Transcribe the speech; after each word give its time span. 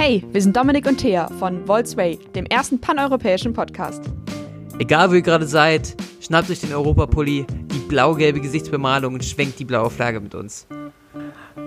Hey, 0.00 0.22
wir 0.30 0.40
sind 0.40 0.56
Dominik 0.56 0.86
und 0.86 0.98
Thea 0.98 1.26
von 1.40 1.66
Volksway, 1.66 2.20
dem 2.32 2.46
ersten 2.46 2.80
paneuropäischen 2.80 3.52
Podcast. 3.52 4.04
Egal 4.78 5.10
wo 5.10 5.14
ihr 5.14 5.22
gerade 5.22 5.44
seid, 5.44 5.96
schnappt 6.20 6.48
euch 6.50 6.60
den 6.60 6.72
Europapulli, 6.72 7.44
die 7.48 7.78
blau-gelbe 7.88 8.40
Gesichtsbemalung 8.40 9.14
und 9.14 9.24
schwenkt 9.24 9.58
die 9.58 9.64
blaue 9.64 9.90
Flagge 9.90 10.20
mit 10.20 10.36
uns. 10.36 10.68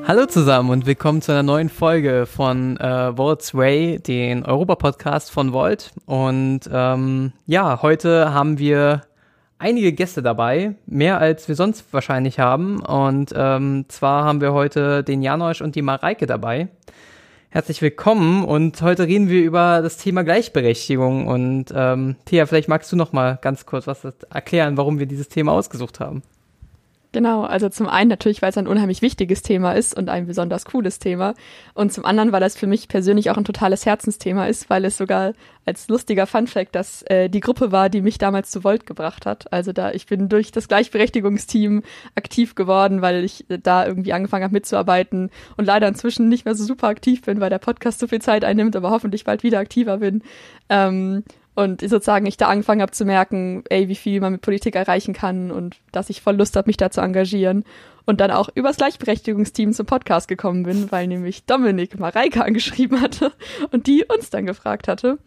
Hallo 0.07 0.28
zusammen 0.28 0.70
und 0.70 0.85
willkommen 0.85 1.21
zu 1.21 1.33
einer 1.33 1.44
neuen 1.44 1.67
Folge 1.67 2.25
von 2.25 2.78
äh, 2.78 3.17
Volt's 3.17 3.53
Way, 3.53 3.99
den 3.99 4.46
Europa-Podcast 4.46 5.29
von 5.29 5.52
Volt. 5.52 5.92
Und 6.06 6.61
ähm, 6.71 7.34
ja, 7.48 7.81
heute 7.81 8.34
haben 8.34 8.57
wir 8.60 9.02
einige 9.60 9.92
Gäste 9.92 10.21
dabei, 10.21 10.75
mehr 10.85 11.20
als 11.20 11.49
wir 11.49 11.56
sonst 11.56 11.84
wahrscheinlich 11.92 12.39
haben. 12.39 12.79
Und 12.79 13.34
ähm, 13.35 13.84
zwar 13.89 14.24
haben 14.24 14.39
wir 14.39 14.53
heute 14.53 15.03
den 15.03 15.21
Janosch 15.21 15.60
und 15.60 15.75
die 15.75 15.81
Mareike 15.81 16.27
dabei. 16.27 16.70
Herzlich 17.53 17.81
willkommen 17.81 18.45
und 18.45 18.81
heute 18.81 19.07
reden 19.07 19.27
wir 19.27 19.43
über 19.43 19.81
das 19.81 19.97
Thema 19.97 20.23
Gleichberechtigung. 20.23 21.27
Und 21.27 21.65
ähm, 21.75 22.15
Thea, 22.23 22.45
vielleicht 22.45 22.69
magst 22.69 22.89
du 22.93 22.95
noch 22.95 23.11
mal 23.11 23.39
ganz 23.41 23.65
kurz 23.65 23.87
was 23.87 24.05
erklären, 24.29 24.77
warum 24.77 24.99
wir 24.99 25.05
dieses 25.05 25.27
Thema 25.27 25.51
ausgesucht 25.51 25.99
haben. 25.99 26.23
Genau, 27.13 27.43
also 27.43 27.67
zum 27.67 27.89
einen 27.89 28.09
natürlich, 28.09 28.41
weil 28.41 28.51
es 28.51 28.57
ein 28.57 28.67
unheimlich 28.67 29.01
wichtiges 29.01 29.41
Thema 29.41 29.73
ist 29.73 29.97
und 29.97 30.07
ein 30.07 30.27
besonders 30.27 30.63
cooles 30.63 30.97
Thema. 30.97 31.33
Und 31.73 31.91
zum 31.91 32.05
anderen, 32.05 32.31
weil 32.31 32.39
das 32.39 32.55
für 32.55 32.67
mich 32.67 32.88
persönlich 32.88 33.29
auch 33.29 33.35
ein 33.35 33.43
totales 33.43 33.85
Herzensthema 33.85 34.45
ist, 34.45 34.69
weil 34.69 34.85
es 34.85 34.97
sogar 34.97 35.33
als 35.66 35.89
lustiger 35.89 36.25
Funfact, 36.25 36.73
dass 36.73 37.02
äh, 37.03 37.29
die 37.29 37.41
Gruppe 37.41 37.73
war, 37.73 37.89
die 37.89 38.02
mich 38.02 38.17
damals 38.17 38.49
zu 38.49 38.63
Volt 38.63 38.85
gebracht 38.85 39.25
hat. 39.25 39.52
Also 39.52 39.73
da, 39.73 39.91
ich 39.91 40.05
bin 40.05 40.29
durch 40.29 40.53
das 40.53 40.69
Gleichberechtigungsteam 40.69 41.83
aktiv 42.16 42.55
geworden, 42.55 43.02
weil 43.02 43.25
ich 43.25 43.49
äh, 43.49 43.59
da 43.59 43.85
irgendwie 43.85 44.13
angefangen 44.13 44.45
habe 44.45 44.53
mitzuarbeiten 44.53 45.31
und 45.57 45.66
leider 45.66 45.89
inzwischen 45.89 46.30
nicht 46.30 46.45
mehr 46.45 46.55
so 46.55 46.63
super 46.63 46.88
aktiv 46.88 47.23
bin, 47.23 47.41
weil 47.41 47.49
der 47.49 47.59
Podcast 47.59 47.99
so 47.99 48.07
viel 48.07 48.21
Zeit 48.21 48.45
einnimmt, 48.45 48.77
aber 48.77 48.89
hoffentlich 48.89 49.25
bald 49.25 49.43
wieder 49.43 49.59
aktiver 49.59 49.97
bin. 49.97 50.23
Ähm, 50.69 51.25
und 51.53 51.81
sozusagen 51.81 52.25
ich 52.25 52.38
da 52.38 52.47
angefangen 52.47 52.81
habe 52.81 52.91
zu 52.91 53.05
merken, 53.05 53.63
ey, 53.69 53.89
wie 53.89 53.95
viel 53.95 54.21
man 54.21 54.33
mit 54.33 54.41
Politik 54.41 54.75
erreichen 54.75 55.13
kann 55.13 55.52
und 55.52 55.77
dass 55.91 56.09
ich 56.09 56.21
voll 56.21 56.35
Lust 56.35 56.55
habe, 56.55 56.69
mich 56.69 56.77
da 56.77 56.91
zu 56.91 57.02
engagieren. 57.02 57.66
Und 58.05 58.19
dann 58.19 58.31
auch 58.31 58.49
übers 58.55 58.77
Gleichberechtigungsteam 58.77 59.73
zum 59.73 59.85
Podcast 59.85 60.27
gekommen 60.27 60.63
bin, 60.63 60.91
weil 60.91 61.08
nämlich 61.08 61.45
Dominik 61.45 61.99
Mareike 61.99 62.43
angeschrieben 62.43 62.99
hatte 62.99 63.31
und 63.71 63.85
die 63.85 64.05
uns 64.05 64.30
dann 64.30 64.45
gefragt 64.45 64.88
hatte. 64.88 65.19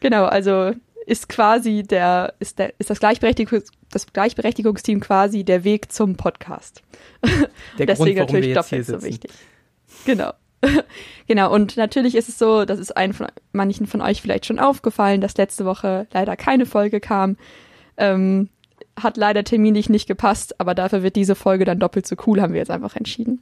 Genau, 0.00 0.24
also 0.24 0.72
ist 1.06 1.28
quasi 1.28 1.84
der, 1.84 2.34
ist 2.40 2.58
der, 2.58 2.74
ist 2.78 2.90
das 2.90 2.98
Gleichberechtigungs, 2.98 3.70
das 3.90 4.12
Gleichberechtigungsteam 4.12 5.00
quasi 5.00 5.44
der 5.44 5.62
Weg 5.62 5.92
zum 5.92 6.16
Podcast. 6.16 6.82
Der 7.78 7.86
Deswegen 7.86 8.16
Grund, 8.16 8.32
natürlich 8.32 8.54
doppelt 8.54 8.86
so 8.86 9.02
wichtig. 9.02 9.30
Genau. 10.04 10.32
genau, 11.26 11.52
und 11.52 11.76
natürlich 11.76 12.14
ist 12.14 12.28
es 12.28 12.38
so, 12.38 12.64
das 12.64 12.78
ist 12.78 12.96
ein 12.96 13.12
von 13.12 13.26
manchen 13.52 13.86
von 13.86 14.00
euch 14.00 14.22
vielleicht 14.22 14.46
schon 14.46 14.58
aufgefallen, 14.58 15.20
dass 15.20 15.36
letzte 15.36 15.64
Woche 15.64 16.06
leider 16.12 16.36
keine 16.36 16.66
Folge 16.66 17.00
kam. 17.00 17.36
Ähm, 17.96 18.48
hat 19.00 19.16
leider 19.16 19.44
terminlich 19.44 19.88
nicht 19.88 20.06
gepasst, 20.06 20.58
aber 20.60 20.74
dafür 20.74 21.02
wird 21.02 21.16
diese 21.16 21.34
Folge 21.34 21.64
dann 21.64 21.78
doppelt 21.78 22.06
so 22.06 22.16
cool, 22.26 22.40
haben 22.40 22.52
wir 22.52 22.60
jetzt 22.60 22.70
einfach 22.70 22.96
entschieden. 22.96 23.40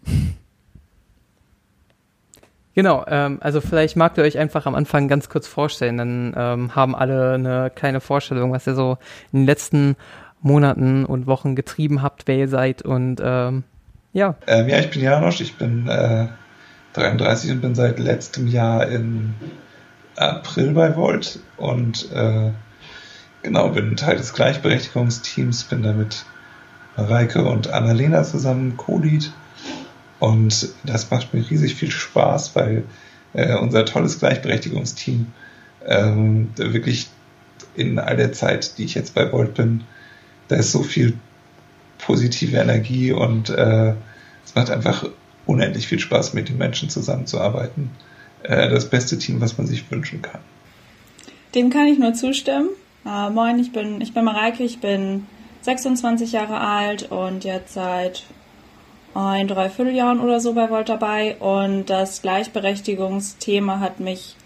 Genau, 2.74 3.04
ähm, 3.06 3.38
also 3.40 3.60
vielleicht 3.60 3.96
mag 3.96 4.18
ihr 4.18 4.24
euch 4.24 4.36
einfach 4.36 4.66
am 4.66 4.74
Anfang 4.74 5.06
ganz 5.06 5.28
kurz 5.28 5.46
vorstellen, 5.46 5.96
dann 5.96 6.34
ähm, 6.36 6.74
haben 6.74 6.96
alle 6.96 7.34
eine 7.34 7.70
kleine 7.72 8.00
Vorstellung, 8.00 8.50
was 8.50 8.66
ihr 8.66 8.74
so 8.74 8.98
in 9.32 9.40
den 9.40 9.46
letzten 9.46 9.96
Monaten 10.42 11.04
und 11.04 11.28
Wochen 11.28 11.54
getrieben 11.54 12.02
habt, 12.02 12.26
wer 12.26 12.36
ihr 12.36 12.48
seid 12.48 12.82
und 12.82 13.20
ähm, 13.22 13.62
ja. 14.12 14.34
Ähm, 14.46 14.68
ja, 14.68 14.80
ich 14.80 14.90
bin 14.90 15.02
Janosch, 15.02 15.40
ich 15.40 15.56
bin 15.56 15.86
äh, 15.88 16.26
33 16.94 17.50
und 17.50 17.60
bin 17.60 17.74
seit 17.74 17.98
letztem 17.98 18.48
Jahr 18.48 18.86
im 18.88 19.34
April 20.16 20.72
bei 20.72 20.96
Volt 20.96 21.40
und 21.56 22.10
äh, 22.12 22.50
genau, 23.42 23.68
bin 23.68 23.96
Teil 23.96 24.16
des 24.16 24.32
Gleichberechtigungsteams, 24.32 25.64
bin 25.64 25.82
da 25.82 25.92
mit 25.92 26.24
Mareike 26.96 27.44
und 27.44 27.68
Annalena 27.68 28.22
zusammen 28.22 28.76
Co-Lead 28.76 29.32
und 30.20 30.68
das 30.84 31.10
macht 31.10 31.34
mir 31.34 31.48
riesig 31.48 31.74
viel 31.74 31.90
Spaß, 31.90 32.54
weil 32.54 32.84
äh, 33.32 33.56
unser 33.56 33.84
tolles 33.84 34.20
Gleichberechtigungsteam 34.20 35.26
ähm, 35.84 36.50
wirklich 36.56 37.08
in 37.74 37.98
all 37.98 38.16
der 38.16 38.32
Zeit, 38.32 38.78
die 38.78 38.84
ich 38.84 38.94
jetzt 38.94 39.14
bei 39.14 39.32
Volt 39.32 39.54
bin, 39.54 39.82
da 40.46 40.56
ist 40.56 40.70
so 40.70 40.82
viel 40.82 41.14
positive 41.98 42.56
Energie 42.56 43.12
und 43.12 43.50
äh, 43.50 43.94
es 44.44 44.54
macht 44.54 44.70
einfach 44.70 45.06
unendlich 45.46 45.86
viel 45.86 45.98
Spaß, 45.98 46.34
mit 46.34 46.48
den 46.48 46.58
Menschen 46.58 46.90
zusammenzuarbeiten. 46.90 47.90
Äh, 48.42 48.68
das 48.70 48.88
beste 48.88 49.18
Team, 49.18 49.40
was 49.40 49.58
man 49.58 49.66
sich 49.66 49.90
wünschen 49.90 50.22
kann. 50.22 50.40
Dem 51.54 51.70
kann 51.70 51.86
ich 51.86 51.98
nur 51.98 52.14
zustimmen. 52.14 52.68
Äh, 53.06 53.30
moin, 53.30 53.58
ich 53.58 53.72
bin, 53.72 54.00
ich 54.00 54.12
bin 54.12 54.24
Mareike, 54.24 54.62
ich 54.62 54.80
bin 54.80 55.26
26 55.62 56.32
Jahre 56.32 56.60
alt 56.60 57.10
und 57.10 57.44
jetzt 57.44 57.74
seit 57.74 58.24
ein 59.14 59.46
Dreivierteljahren 59.46 60.20
oder 60.20 60.40
so 60.40 60.54
bei 60.54 60.68
Volt 60.70 60.88
dabei. 60.88 61.36
Und 61.36 61.86
das 61.86 62.22
Gleichberechtigungsthema 62.22 63.80
hat 63.80 64.00
mich 64.00 64.36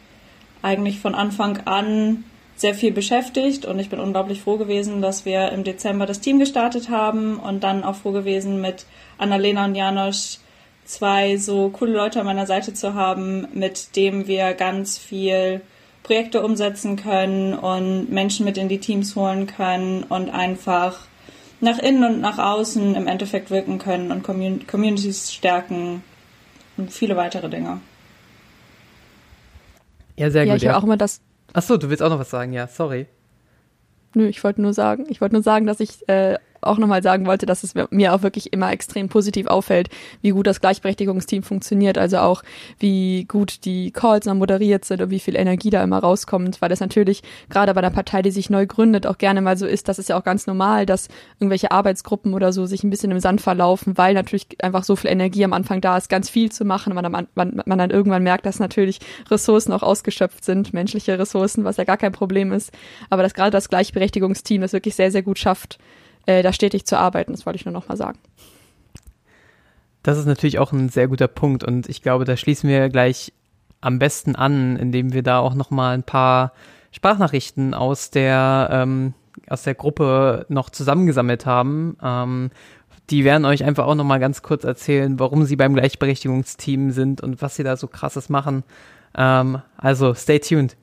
eigentlich 0.62 1.00
von 1.00 1.14
Anfang 1.14 1.60
an 1.66 2.24
sehr 2.56 2.74
viel 2.74 2.92
beschäftigt 2.92 3.64
und 3.64 3.78
ich 3.78 3.88
bin 3.88 4.00
unglaublich 4.00 4.40
froh 4.40 4.56
gewesen, 4.56 5.00
dass 5.00 5.24
wir 5.24 5.52
im 5.52 5.62
Dezember 5.62 6.06
das 6.06 6.20
Team 6.20 6.40
gestartet 6.40 6.90
haben 6.90 7.38
und 7.38 7.62
dann 7.62 7.84
auch 7.84 7.94
froh 7.94 8.10
gewesen, 8.10 8.60
mit 8.60 8.84
Annalena 9.16 9.64
und 9.64 9.76
Janosch 9.76 10.38
zwei 10.88 11.36
so 11.36 11.68
coole 11.68 11.92
Leute 11.92 12.20
an 12.20 12.26
meiner 12.26 12.46
Seite 12.46 12.74
zu 12.74 12.94
haben, 12.94 13.46
mit 13.52 13.94
dem 13.94 14.26
wir 14.26 14.54
ganz 14.54 14.98
viel 14.98 15.60
Projekte 16.02 16.42
umsetzen 16.42 16.96
können 16.96 17.54
und 17.54 18.10
Menschen 18.10 18.46
mit 18.46 18.56
in 18.56 18.68
die 18.68 18.78
Teams 18.78 19.14
holen 19.14 19.46
können 19.46 20.02
und 20.04 20.30
einfach 20.30 21.00
nach 21.60 21.78
innen 21.78 22.04
und 22.04 22.20
nach 22.20 22.38
außen 22.38 22.94
im 22.94 23.06
Endeffekt 23.06 23.50
wirken 23.50 23.78
können 23.78 24.10
und 24.10 24.22
Communities 24.22 25.32
stärken 25.32 26.02
und 26.78 26.90
viele 26.90 27.16
weitere 27.16 27.50
Dinge. 27.50 27.80
Ja, 30.16 30.30
sehr 30.30 30.44
ja, 30.44 30.54
gut. 30.54 30.62
Ich 30.62 30.64
ja, 30.64 30.78
auch 30.78 30.84
immer 30.84 30.96
das. 30.96 31.20
Achso, 31.52 31.76
du 31.76 31.90
willst 31.90 32.02
auch 32.02 32.10
noch 32.10 32.18
was 32.18 32.30
sagen, 32.30 32.52
ja, 32.52 32.66
sorry. 32.66 33.06
Nö, 34.14 34.26
ich 34.26 34.42
wollte 34.42 34.62
nur 34.62 34.72
sagen, 34.72 35.04
ich 35.10 35.20
wollte 35.20 35.34
nur 35.34 35.42
sagen, 35.42 35.66
dass 35.66 35.80
ich 35.80 36.08
äh, 36.08 36.38
auch 36.60 36.78
nochmal 36.78 37.02
sagen 37.02 37.26
wollte, 37.26 37.46
dass 37.46 37.62
es 37.64 37.74
mir 37.90 38.14
auch 38.14 38.22
wirklich 38.22 38.52
immer 38.52 38.72
extrem 38.72 39.08
positiv 39.08 39.46
auffällt, 39.46 39.88
wie 40.22 40.30
gut 40.30 40.46
das 40.46 40.60
Gleichberechtigungsteam 40.60 41.42
funktioniert, 41.42 41.98
also 41.98 42.18
auch 42.18 42.42
wie 42.78 43.24
gut 43.24 43.64
die 43.64 43.90
Calls 43.90 44.24
dann 44.24 44.38
moderiert 44.38 44.84
sind 44.84 45.02
und 45.02 45.10
wie 45.10 45.20
viel 45.20 45.36
Energie 45.36 45.70
da 45.70 45.82
immer 45.82 45.98
rauskommt, 45.98 46.60
weil 46.60 46.68
das 46.68 46.80
natürlich 46.80 47.22
gerade 47.48 47.72
bei 47.74 47.78
einer 47.80 47.90
Partei, 47.90 48.22
die 48.22 48.30
sich 48.30 48.50
neu 48.50 48.66
gründet, 48.66 49.06
auch 49.06 49.18
gerne 49.18 49.40
mal 49.40 49.56
so 49.56 49.66
ist, 49.66 49.88
das 49.88 49.98
ist 49.98 50.08
ja 50.08 50.18
auch 50.18 50.24
ganz 50.24 50.46
normal, 50.46 50.86
dass 50.86 51.08
irgendwelche 51.38 51.70
Arbeitsgruppen 51.70 52.34
oder 52.34 52.52
so 52.52 52.66
sich 52.66 52.84
ein 52.84 52.90
bisschen 52.90 53.10
im 53.10 53.20
Sand 53.20 53.40
verlaufen, 53.40 53.96
weil 53.96 54.14
natürlich 54.14 54.46
einfach 54.62 54.84
so 54.84 54.96
viel 54.96 55.10
Energie 55.10 55.44
am 55.44 55.52
Anfang 55.52 55.80
da 55.80 55.96
ist, 55.96 56.08
ganz 56.08 56.30
viel 56.30 56.50
zu 56.50 56.64
machen, 56.64 56.94
man, 56.94 57.10
man, 57.10 57.62
man 57.64 57.78
dann 57.78 57.90
irgendwann 57.90 58.22
merkt, 58.22 58.46
dass 58.46 58.58
natürlich 58.58 59.00
Ressourcen 59.30 59.72
auch 59.72 59.82
ausgeschöpft 59.82 60.44
sind, 60.44 60.72
menschliche 60.72 61.18
Ressourcen, 61.18 61.64
was 61.64 61.76
ja 61.76 61.84
gar 61.84 61.96
kein 61.96 62.12
Problem 62.12 62.52
ist, 62.52 62.72
aber 63.10 63.22
dass 63.22 63.34
gerade 63.34 63.50
das 63.50 63.68
Gleichberechtigungsteam 63.68 64.62
das 64.62 64.72
wirklich 64.72 64.94
sehr, 64.94 65.10
sehr 65.10 65.22
gut 65.22 65.38
schafft, 65.38 65.78
äh, 66.28 66.42
da 66.42 66.52
stetig 66.52 66.84
zu 66.84 66.98
arbeiten. 66.98 67.32
Das 67.32 67.46
wollte 67.46 67.56
ich 67.56 67.64
nur 67.64 67.72
noch 67.72 67.88
mal 67.88 67.96
sagen. 67.96 68.18
Das 70.02 70.18
ist 70.18 70.26
natürlich 70.26 70.58
auch 70.58 70.72
ein 70.72 70.90
sehr 70.90 71.08
guter 71.08 71.26
Punkt 71.26 71.64
und 71.64 71.88
ich 71.88 72.02
glaube, 72.02 72.24
da 72.24 72.36
schließen 72.36 72.68
wir 72.68 72.88
gleich 72.90 73.32
am 73.80 73.98
besten 73.98 74.36
an, 74.36 74.76
indem 74.76 75.12
wir 75.12 75.22
da 75.22 75.38
auch 75.38 75.54
noch 75.54 75.70
mal 75.70 75.94
ein 75.94 76.02
paar 76.02 76.52
Sprachnachrichten 76.92 77.74
aus 77.74 78.10
der 78.10 78.68
ähm, 78.70 79.14
aus 79.48 79.62
der 79.62 79.74
Gruppe 79.74 80.46
noch 80.48 80.68
zusammengesammelt 80.68 81.46
haben. 81.46 81.96
Ähm, 82.02 82.50
die 83.08 83.24
werden 83.24 83.46
euch 83.46 83.64
einfach 83.64 83.86
auch 83.86 83.94
noch 83.94 84.04
mal 84.04 84.18
ganz 84.18 84.42
kurz 84.42 84.64
erzählen, 84.64 85.18
warum 85.18 85.44
sie 85.44 85.56
beim 85.56 85.74
Gleichberechtigungsteam 85.74 86.90
sind 86.90 87.22
und 87.22 87.40
was 87.40 87.56
sie 87.56 87.62
da 87.64 87.76
so 87.76 87.86
krasses 87.86 88.28
machen. 88.28 88.64
Ähm, 89.16 89.62
also 89.78 90.12
stay 90.12 90.40
tuned. 90.40 90.76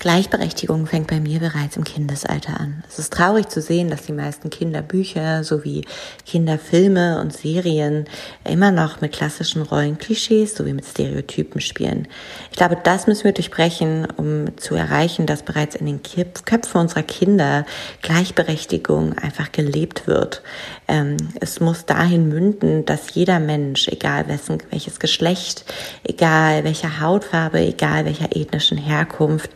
Gleichberechtigung 0.00 0.86
fängt 0.86 1.08
bei 1.08 1.20
mir 1.20 1.40
bereits 1.40 1.76
im 1.76 1.84
Kindesalter 1.84 2.58
an. 2.58 2.82
Es 2.88 2.98
ist 2.98 3.12
traurig 3.12 3.50
zu 3.50 3.60
sehen, 3.60 3.90
dass 3.90 4.06
die 4.06 4.14
meisten 4.14 4.48
Kinderbücher 4.48 5.44
sowie 5.44 5.84
Kinderfilme 6.24 7.20
und 7.20 7.34
Serien 7.34 8.06
immer 8.48 8.70
noch 8.70 9.02
mit 9.02 9.12
klassischen 9.12 9.60
Rollenklischees 9.60 10.54
sowie 10.54 10.72
mit 10.72 10.86
Stereotypen 10.86 11.60
spielen. 11.60 12.08
Ich 12.50 12.56
glaube, 12.56 12.78
das 12.82 13.08
müssen 13.08 13.24
wir 13.24 13.32
durchbrechen, 13.32 14.08
um 14.16 14.56
zu 14.56 14.74
erreichen, 14.74 15.26
dass 15.26 15.42
bereits 15.42 15.74
in 15.74 15.84
den 15.84 16.00
Köpfen 16.02 16.80
unserer 16.80 17.02
Kinder 17.02 17.66
Gleichberechtigung 18.00 19.18
einfach 19.18 19.52
gelebt 19.52 20.06
wird. 20.06 20.42
Ähm, 20.88 21.18
es 21.42 21.60
muss 21.60 21.84
dahin 21.84 22.30
münden, 22.30 22.86
dass 22.86 23.14
jeder 23.14 23.38
Mensch, 23.38 23.86
egal 23.88 24.28
wessen, 24.28 24.62
welches 24.70 24.98
Geschlecht, 24.98 25.66
egal 26.04 26.64
welcher 26.64 27.00
Hautfarbe, 27.00 27.60
egal 27.60 28.06
welcher 28.06 28.34
ethnischen 28.34 28.78
Herkunft, 28.78 29.50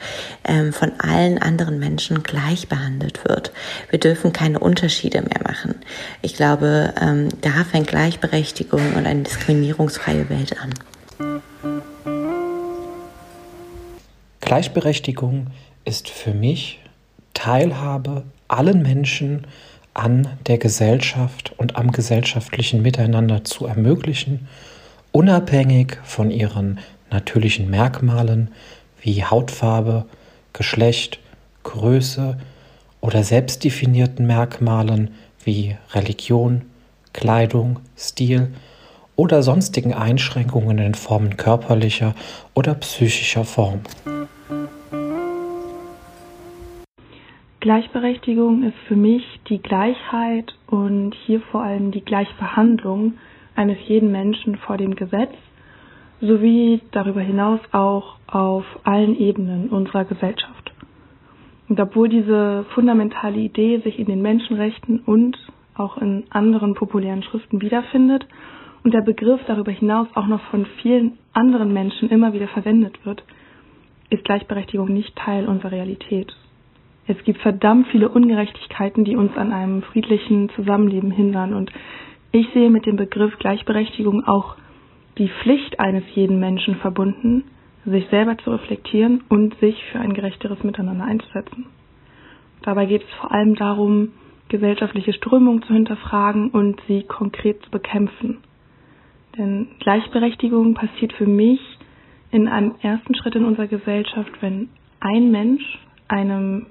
ähm, 0.44 0.72
von 0.72 0.92
allen 0.98 1.38
anderen 1.38 1.78
Menschen 1.78 2.22
gleich 2.22 2.68
behandelt 2.68 3.24
wird. 3.24 3.52
Wir 3.90 3.98
dürfen 3.98 4.32
keine 4.32 4.58
Unterschiede 4.58 5.22
mehr 5.22 5.42
machen. 5.44 5.76
Ich 6.22 6.34
glaube, 6.34 6.94
ähm, 7.00 7.28
da 7.40 7.64
fängt 7.64 7.88
Gleichberechtigung 7.88 8.94
und 8.94 9.06
eine 9.06 9.22
diskriminierungsfreie 9.22 10.28
Welt 10.28 10.56
an. 10.60 10.74
Gleichberechtigung 14.40 15.48
ist 15.84 16.08
für 16.08 16.34
mich 16.34 16.80
Teilhabe 17.32 18.24
allen 18.48 18.82
Menschen 18.82 19.46
an 19.94 20.28
der 20.46 20.58
Gesellschaft 20.58 21.52
und 21.56 21.76
am 21.76 21.92
gesellschaftlichen 21.92 22.82
Miteinander 22.82 23.44
zu 23.44 23.66
ermöglichen, 23.66 24.48
unabhängig 25.12 25.98
von 26.04 26.30
ihren 26.30 26.80
natürlichen 27.10 27.70
Merkmalen 27.70 28.50
wie 29.00 29.24
Hautfarbe, 29.24 30.06
Geschlecht, 30.54 31.20
Größe 31.64 32.38
oder 33.00 33.22
selbstdefinierten 33.22 34.26
Merkmalen 34.26 35.10
wie 35.44 35.76
Religion, 35.92 36.62
Kleidung, 37.12 37.80
Stil 37.98 38.54
oder 39.16 39.42
sonstigen 39.42 39.92
Einschränkungen 39.92 40.78
in 40.78 40.94
Formen 40.94 41.36
körperlicher 41.36 42.14
oder 42.54 42.74
psychischer 42.74 43.44
Form. 43.44 43.80
Gleichberechtigung 47.60 48.62
ist 48.62 48.76
für 48.86 48.96
mich 48.96 49.24
die 49.48 49.58
Gleichheit 49.58 50.54
und 50.66 51.14
hier 51.26 51.40
vor 51.50 51.62
allem 51.62 51.90
die 51.90 52.04
Gleichbehandlung 52.04 53.14
eines 53.56 53.78
jeden 53.86 54.12
Menschen 54.12 54.56
vor 54.56 54.76
dem 54.76 54.94
Gesetz 54.94 55.32
sowie 56.26 56.80
darüber 56.92 57.20
hinaus 57.20 57.60
auch 57.72 58.16
auf 58.26 58.64
allen 58.84 59.16
Ebenen 59.16 59.68
unserer 59.68 60.04
Gesellschaft. 60.04 60.72
Und 61.68 61.80
obwohl 61.80 62.08
diese 62.08 62.64
fundamentale 62.74 63.38
Idee 63.38 63.78
sich 63.78 63.98
in 63.98 64.06
den 64.06 64.22
Menschenrechten 64.22 65.00
und 65.00 65.38
auch 65.76 65.96
in 65.98 66.24
anderen 66.30 66.74
populären 66.74 67.22
Schriften 67.22 67.60
wiederfindet 67.60 68.26
und 68.84 68.92
der 68.92 69.00
Begriff 69.00 69.40
darüber 69.46 69.72
hinaus 69.72 70.06
auch 70.14 70.26
noch 70.26 70.42
von 70.50 70.66
vielen 70.82 71.18
anderen 71.32 71.72
Menschen 71.72 72.10
immer 72.10 72.32
wieder 72.32 72.48
verwendet 72.48 73.04
wird, 73.04 73.24
ist 74.10 74.24
Gleichberechtigung 74.24 74.92
nicht 74.92 75.16
Teil 75.16 75.48
unserer 75.48 75.72
Realität. 75.72 76.34
Es 77.06 77.22
gibt 77.24 77.40
verdammt 77.40 77.88
viele 77.88 78.08
Ungerechtigkeiten, 78.08 79.04
die 79.04 79.16
uns 79.16 79.36
an 79.36 79.52
einem 79.52 79.82
friedlichen 79.82 80.50
Zusammenleben 80.50 81.10
hindern 81.10 81.54
und 81.54 81.70
ich 82.32 82.48
sehe 82.52 82.70
mit 82.70 82.86
dem 82.86 82.96
Begriff 82.96 83.38
Gleichberechtigung 83.38 84.24
auch 84.26 84.56
die 85.18 85.28
Pflicht 85.28 85.78
eines 85.78 86.04
jeden 86.14 86.40
Menschen 86.40 86.76
verbunden, 86.76 87.44
sich 87.84 88.06
selber 88.08 88.36
zu 88.38 88.50
reflektieren 88.50 89.22
und 89.28 89.54
sich 89.60 89.82
für 89.92 90.00
ein 90.00 90.14
gerechteres 90.14 90.62
Miteinander 90.64 91.04
einzusetzen. 91.04 91.66
Dabei 92.62 92.86
geht 92.86 93.02
es 93.02 93.14
vor 93.20 93.30
allem 93.30 93.54
darum, 93.54 94.12
gesellschaftliche 94.48 95.12
Strömungen 95.12 95.62
zu 95.62 95.74
hinterfragen 95.74 96.50
und 96.50 96.80
sie 96.88 97.02
konkret 97.02 97.62
zu 97.62 97.70
bekämpfen. 97.70 98.38
Denn 99.36 99.68
Gleichberechtigung 99.80 100.74
passiert 100.74 101.12
für 101.12 101.26
mich 101.26 101.60
in 102.30 102.48
einem 102.48 102.74
ersten 102.80 103.14
Schritt 103.14 103.34
in 103.34 103.44
unserer 103.44 103.66
Gesellschaft, 103.66 104.30
wenn 104.40 104.68
ein 105.00 105.30
Mensch 105.30 105.78
einem 106.08 106.66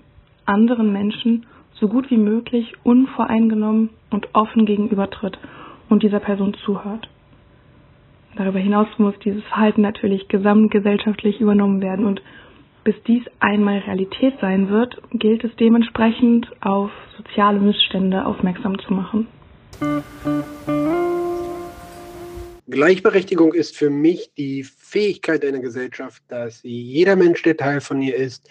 anderen 0.45 0.91
Menschen 0.91 1.45
so 1.73 1.87
gut 1.87 2.09
wie 2.09 2.17
möglich 2.17 2.73
unvoreingenommen 2.83 3.89
und 4.09 4.27
offen 4.33 4.65
gegenübertritt 4.65 5.37
und 5.89 6.03
dieser 6.03 6.19
Person 6.19 6.53
zuhört. 6.65 7.09
Darüber 8.35 8.59
hinaus 8.59 8.87
muss 8.97 9.13
dieses 9.23 9.43
Verhalten 9.43 9.81
natürlich 9.81 10.27
gesamtgesellschaftlich 10.27 11.39
übernommen 11.39 11.81
werden 11.81 12.05
und 12.05 12.21
bis 12.83 12.95
dies 13.07 13.23
einmal 13.39 13.79
Realität 13.79 14.33
sein 14.41 14.69
wird, 14.69 14.97
gilt 15.11 15.43
es 15.43 15.51
dementsprechend 15.59 16.47
auf 16.61 16.91
soziale 17.17 17.59
Missstände 17.59 18.25
aufmerksam 18.25 18.77
zu 18.79 18.93
machen. 18.93 19.27
Gleichberechtigung 22.67 23.53
ist 23.53 23.77
für 23.77 23.89
mich 23.89 24.31
die 24.35 24.63
Fähigkeit 24.63 25.45
einer 25.45 25.59
Gesellschaft, 25.59 26.23
dass 26.27 26.61
jeder 26.63 27.15
Mensch, 27.15 27.43
der 27.43 27.55
Teil 27.55 27.81
von 27.81 28.01
ihr 28.01 28.15
ist, 28.15 28.49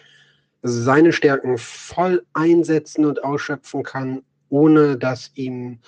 seine 0.62 1.12
Stärken 1.12 1.58
voll 1.58 2.22
einsetzen 2.32 3.04
und 3.04 3.24
ausschöpfen 3.24 3.82
kann, 3.82 4.22
ohne 4.48 4.96
dass 4.96 5.32
ihm 5.34 5.80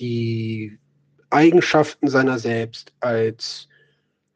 die 0.00 0.78
Eigenschaften 1.30 2.08
seiner 2.08 2.38
selbst 2.38 2.92
als 3.00 3.68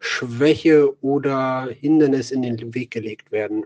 Schwäche 0.01 0.95
oder 1.03 1.69
Hindernis 1.81 2.31
in 2.31 2.43
den 2.43 2.75
Weg 2.75 2.91
gelegt 2.91 3.33
werden. 3.33 3.65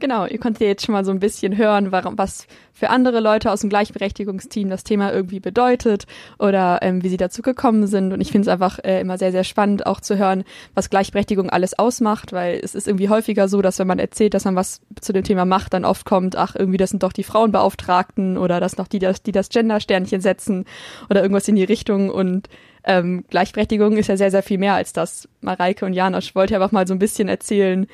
Genau, 0.00 0.26
ihr 0.26 0.38
konntet 0.38 0.60
jetzt 0.60 0.86
schon 0.86 0.92
mal 0.92 1.04
so 1.04 1.10
ein 1.10 1.18
bisschen 1.18 1.56
hören, 1.56 1.90
warum, 1.90 2.16
was 2.16 2.46
für 2.72 2.90
andere 2.90 3.18
Leute 3.18 3.50
aus 3.50 3.62
dem 3.62 3.70
Gleichberechtigungsteam 3.70 4.70
das 4.70 4.84
Thema 4.84 5.12
irgendwie 5.12 5.40
bedeutet 5.40 6.04
oder 6.38 6.78
ähm, 6.82 7.02
wie 7.02 7.08
sie 7.08 7.16
dazu 7.16 7.42
gekommen 7.42 7.88
sind. 7.88 8.12
Und 8.12 8.20
ich 8.20 8.30
finde 8.30 8.48
es 8.48 8.52
einfach 8.52 8.78
äh, 8.84 9.00
immer 9.00 9.18
sehr, 9.18 9.32
sehr 9.32 9.42
spannend, 9.42 9.86
auch 9.86 10.00
zu 10.00 10.16
hören, 10.16 10.44
was 10.74 10.90
Gleichberechtigung 10.90 11.50
alles 11.50 11.76
ausmacht, 11.76 12.32
weil 12.32 12.60
es 12.62 12.76
ist 12.76 12.86
irgendwie 12.86 13.08
häufiger 13.08 13.48
so, 13.48 13.60
dass 13.60 13.80
wenn 13.80 13.88
man 13.88 13.98
erzählt, 13.98 14.34
dass 14.34 14.44
man 14.44 14.54
was 14.54 14.80
zu 15.00 15.12
dem 15.12 15.24
Thema 15.24 15.44
macht, 15.44 15.74
dann 15.74 15.84
oft 15.84 16.06
kommt, 16.06 16.36
ach, 16.36 16.54
irgendwie 16.54 16.78
das 16.78 16.90
sind 16.90 17.02
doch 17.02 17.12
die 17.12 17.24
Frauenbeauftragten 17.24 18.38
oder 18.38 18.60
das 18.60 18.76
noch 18.76 18.86
die, 18.86 19.00
das, 19.00 19.24
die 19.24 19.32
das 19.32 19.48
Gender-Sternchen 19.48 20.20
setzen 20.20 20.64
oder 21.10 21.22
irgendwas 21.22 21.48
in 21.48 21.56
die 21.56 21.64
Richtung. 21.64 22.08
Und 22.08 22.48
ähm, 22.84 23.24
Gleichberechtigung 23.30 23.96
ist 23.96 24.06
ja 24.06 24.16
sehr, 24.16 24.30
sehr 24.30 24.44
viel 24.44 24.58
mehr 24.58 24.74
als 24.74 24.92
das. 24.92 25.28
Mareike 25.40 25.84
und 25.84 25.92
Janosch 25.92 26.36
wollte 26.36 26.54
einfach 26.54 26.70
mal 26.70 26.86
so 26.86 26.94
ein 26.94 27.00
bisschen 27.00 27.28
erzählen, 27.28 27.88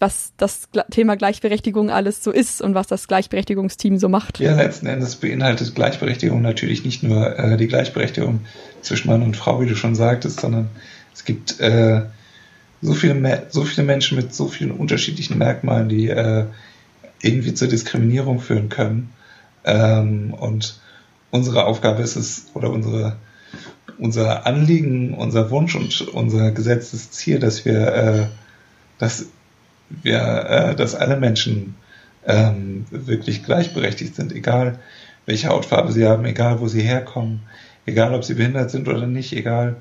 was 0.00 0.32
das 0.38 0.68
Thema 0.90 1.16
Gleichberechtigung 1.16 1.90
alles 1.90 2.24
so 2.24 2.30
ist 2.32 2.62
und 2.62 2.74
was 2.74 2.86
das 2.86 3.06
Gleichberechtigungsteam 3.06 3.98
so 3.98 4.08
macht. 4.08 4.40
Ja, 4.40 4.56
letzten 4.56 4.86
Endes 4.86 5.16
beinhaltet 5.16 5.74
Gleichberechtigung 5.74 6.40
natürlich 6.40 6.84
nicht 6.84 7.02
nur 7.02 7.38
äh, 7.38 7.56
die 7.58 7.68
Gleichberechtigung 7.68 8.40
zwischen 8.80 9.08
Mann 9.08 9.22
und 9.22 9.36
Frau, 9.36 9.60
wie 9.60 9.66
du 9.66 9.76
schon 9.76 9.94
sagtest, 9.94 10.40
sondern 10.40 10.70
es 11.14 11.24
gibt 11.24 11.60
äh, 11.60 12.02
so, 12.80 12.94
viele, 12.94 13.46
so 13.50 13.62
viele 13.64 13.86
Menschen 13.86 14.16
mit 14.16 14.34
so 14.34 14.48
vielen 14.48 14.70
unterschiedlichen 14.70 15.36
Merkmalen, 15.36 15.90
die 15.90 16.08
äh, 16.08 16.46
irgendwie 17.20 17.52
zur 17.52 17.68
Diskriminierung 17.68 18.40
führen 18.40 18.70
können. 18.70 19.12
Ähm, 19.64 20.32
und 20.32 20.80
unsere 21.30 21.66
Aufgabe 21.66 22.02
ist 22.02 22.16
es, 22.16 22.46
oder 22.54 22.70
unsere, 22.70 23.16
unser 23.98 24.46
Anliegen, 24.46 25.12
unser 25.12 25.50
Wunsch 25.50 25.74
und 25.74 26.00
unser 26.08 26.52
gesetztes 26.52 27.10
Ziel, 27.10 27.38
dass 27.38 27.66
wir 27.66 27.92
äh, 27.92 28.26
das 28.96 29.26
wir, 30.02 30.20
äh, 30.20 30.76
dass 30.76 30.94
alle 30.94 31.16
Menschen 31.16 31.74
ähm, 32.26 32.86
wirklich 32.90 33.44
gleichberechtigt 33.44 34.14
sind, 34.14 34.32
egal 34.32 34.78
welche 35.26 35.48
Hautfarbe 35.48 35.92
sie 35.92 36.06
haben, 36.06 36.24
egal 36.24 36.60
wo 36.60 36.68
sie 36.68 36.82
herkommen, 36.82 37.40
egal 37.86 38.14
ob 38.14 38.24
sie 38.24 38.34
behindert 38.34 38.70
sind 38.70 38.88
oder 38.88 39.06
nicht, 39.06 39.32
egal 39.32 39.76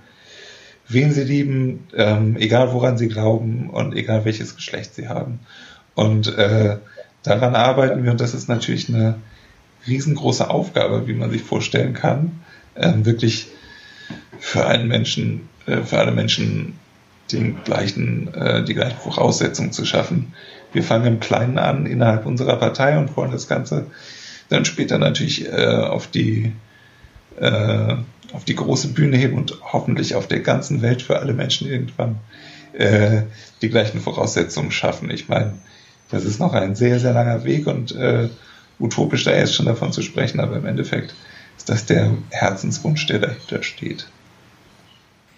wen 0.87 1.11
sie 1.11 1.23
lieben, 1.23 1.87
ähm, 1.95 2.35
egal 2.37 2.73
woran 2.73 2.97
sie 2.97 3.07
glauben 3.07 3.69
und 3.69 3.95
egal 3.95 4.25
welches 4.25 4.55
Geschlecht 4.55 4.95
sie 4.95 5.07
haben. 5.07 5.39
Und 5.95 6.35
äh, 6.37 6.77
daran 7.23 7.55
arbeiten 7.55 8.03
wir 8.03 8.11
und 8.11 8.21
das 8.21 8.33
ist 8.33 8.49
natürlich 8.49 8.89
eine 8.89 9.15
riesengroße 9.87 10.49
Aufgabe, 10.49 11.07
wie 11.07 11.13
man 11.13 11.31
sich 11.31 11.41
vorstellen 11.41 11.93
kann, 11.93 12.41
ähm, 12.75 13.05
wirklich 13.05 13.47
für 14.39 14.65
einen 14.65 14.87
Menschen, 14.87 15.49
äh, 15.67 15.83
für 15.83 15.99
alle 15.99 16.11
Menschen 16.11 16.73
den 17.31 17.63
gleichen, 17.63 18.33
äh, 18.33 18.63
die 18.63 18.73
gleichen 18.73 18.99
Voraussetzungen 18.99 19.71
zu 19.71 19.85
schaffen. 19.85 20.33
Wir 20.73 20.83
fangen 20.83 21.05
im 21.05 21.19
Kleinen 21.19 21.57
an 21.57 21.85
innerhalb 21.85 22.25
unserer 22.25 22.57
Partei 22.57 22.97
und 22.97 23.15
wollen 23.17 23.31
das 23.31 23.47
Ganze 23.47 23.87
dann 24.49 24.65
später 24.65 24.97
natürlich 24.97 25.45
äh, 25.45 25.65
auf 25.65 26.07
die 26.07 26.53
äh, 27.39 27.95
auf 28.33 28.43
die 28.45 28.55
große 28.55 28.89
Bühne 28.89 29.17
heben 29.17 29.37
und 29.37 29.59
hoffentlich 29.61 30.15
auf 30.15 30.27
der 30.27 30.41
ganzen 30.41 30.81
Welt 30.81 31.01
für 31.01 31.19
alle 31.19 31.33
Menschen 31.33 31.67
irgendwann 31.67 32.17
äh, 32.73 33.23
die 33.61 33.69
gleichen 33.69 33.99
Voraussetzungen 33.99 34.71
schaffen. 34.71 35.09
Ich 35.09 35.29
meine, 35.29 35.53
das 36.11 36.25
ist 36.25 36.39
noch 36.39 36.53
ein 36.53 36.75
sehr, 36.75 36.99
sehr 36.99 37.13
langer 37.13 37.43
Weg 37.43 37.67
und 37.67 37.95
äh, 37.95 38.29
utopisch 38.79 39.23
da 39.23 39.31
jetzt 39.31 39.55
schon 39.55 39.65
davon 39.65 39.91
zu 39.91 40.01
sprechen, 40.01 40.39
aber 40.39 40.57
im 40.57 40.65
Endeffekt 40.65 41.15
ist 41.57 41.69
das 41.69 41.85
der 41.85 42.11
Herzenswunsch, 42.29 43.05
der 43.07 43.19
dahinter 43.19 43.63
steht. 43.63 44.07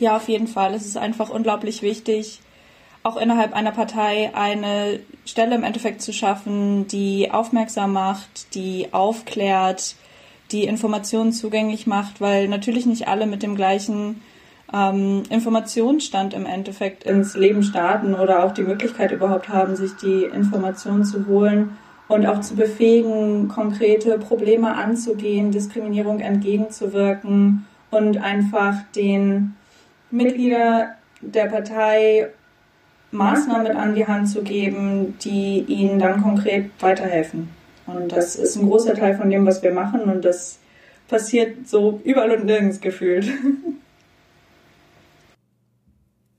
Ja, 0.01 0.15
auf 0.15 0.27
jeden 0.29 0.47
Fall. 0.47 0.73
Es 0.73 0.87
ist 0.87 0.97
einfach 0.97 1.29
unglaublich 1.29 1.83
wichtig, 1.83 2.41
auch 3.03 3.17
innerhalb 3.17 3.53
einer 3.53 3.71
Partei 3.71 4.31
eine 4.33 4.99
Stelle 5.25 5.53
im 5.53 5.63
Endeffekt 5.63 6.01
zu 6.01 6.11
schaffen, 6.11 6.87
die 6.87 7.29
aufmerksam 7.29 7.93
macht, 7.93 8.55
die 8.55 8.87
aufklärt, 8.93 9.95
die 10.51 10.63
Informationen 10.63 11.31
zugänglich 11.31 11.85
macht, 11.85 12.19
weil 12.19 12.47
natürlich 12.47 12.87
nicht 12.87 13.07
alle 13.07 13.27
mit 13.27 13.43
dem 13.43 13.55
gleichen 13.55 14.23
ähm, 14.73 15.21
Informationsstand 15.29 16.33
im 16.33 16.47
Endeffekt 16.47 17.03
ins 17.03 17.35
Leben 17.37 17.61
starten 17.61 18.15
oder 18.15 18.43
auch 18.43 18.53
die 18.53 18.63
Möglichkeit 18.63 19.11
überhaupt 19.11 19.49
haben, 19.49 19.75
sich 19.75 19.91
die 19.97 20.23
Informationen 20.23 21.05
zu 21.05 21.27
holen 21.27 21.77
und 22.07 22.25
auch 22.25 22.41
zu 22.41 22.55
befähigen, 22.55 23.49
konkrete 23.49 24.17
Probleme 24.17 24.73
anzugehen, 24.73 25.51
Diskriminierung 25.51 26.21
entgegenzuwirken 26.21 27.67
und 27.91 28.17
einfach 28.17 28.77
den 28.95 29.53
Mitglieder 30.11 30.95
der 31.21 31.45
Partei 31.45 32.29
Maßnahmen 33.11 33.75
an 33.75 33.95
die 33.95 34.07
Hand 34.07 34.29
zu 34.29 34.41
geben, 34.41 35.17
die 35.19 35.59
ihnen 35.67 35.99
dann 35.99 36.21
konkret 36.21 36.71
weiterhelfen. 36.79 37.49
Und 37.85 38.11
das 38.11 38.35
ist 38.35 38.55
ein 38.55 38.67
großer 38.67 38.93
Teil 38.93 39.17
von 39.17 39.29
dem, 39.29 39.45
was 39.45 39.61
wir 39.61 39.73
machen 39.73 40.03
und 40.03 40.23
das 40.23 40.59
passiert 41.07 41.67
so 41.67 41.99
überall 42.03 42.31
und 42.31 42.45
nirgends 42.45 42.81
gefühlt. 42.81 43.27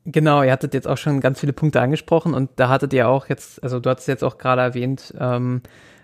Genau, 0.04 0.42
ihr 0.42 0.50
hattet 0.50 0.74
jetzt 0.74 0.88
auch 0.88 0.98
schon 0.98 1.20
ganz 1.20 1.38
viele 1.38 1.52
Punkte 1.52 1.80
angesprochen 1.80 2.34
und 2.34 2.50
da 2.56 2.68
hattet 2.68 2.92
ihr 2.92 3.08
auch 3.08 3.28
jetzt, 3.28 3.62
also 3.62 3.78
du 3.78 3.88
hattest 3.88 4.08
jetzt 4.08 4.24
auch 4.24 4.36
gerade 4.36 4.60
erwähnt, 4.60 5.14
ähm, 5.16 5.62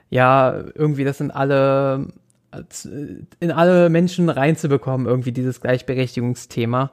ja, 0.08 0.54
irgendwie 0.74 1.02
das 1.02 1.20
in 1.20 1.32
alle, 1.32 2.06
in 3.40 3.50
alle 3.50 3.90
Menschen 3.90 4.28
reinzubekommen, 4.28 5.08
irgendwie 5.08 5.32
dieses 5.32 5.60
Gleichberechtigungsthema. 5.60 6.92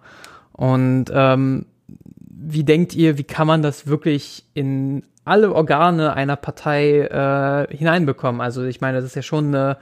Und 0.55 1.05
ähm, 1.13 1.65
wie 1.87 2.63
denkt 2.63 2.95
ihr, 2.95 3.17
wie 3.17 3.23
kann 3.23 3.47
man 3.47 3.61
das 3.61 3.87
wirklich 3.87 4.45
in 4.53 5.03
alle 5.25 5.53
Organe 5.53 6.13
einer 6.13 6.35
Partei 6.35 6.99
äh, 6.99 7.75
hineinbekommen? 7.75 8.41
Also 8.41 8.63
ich 8.63 8.79
meine, 8.81 8.97
das 8.97 9.05
ist 9.05 9.15
ja 9.15 9.21
schon 9.21 9.47
eine, 9.47 9.77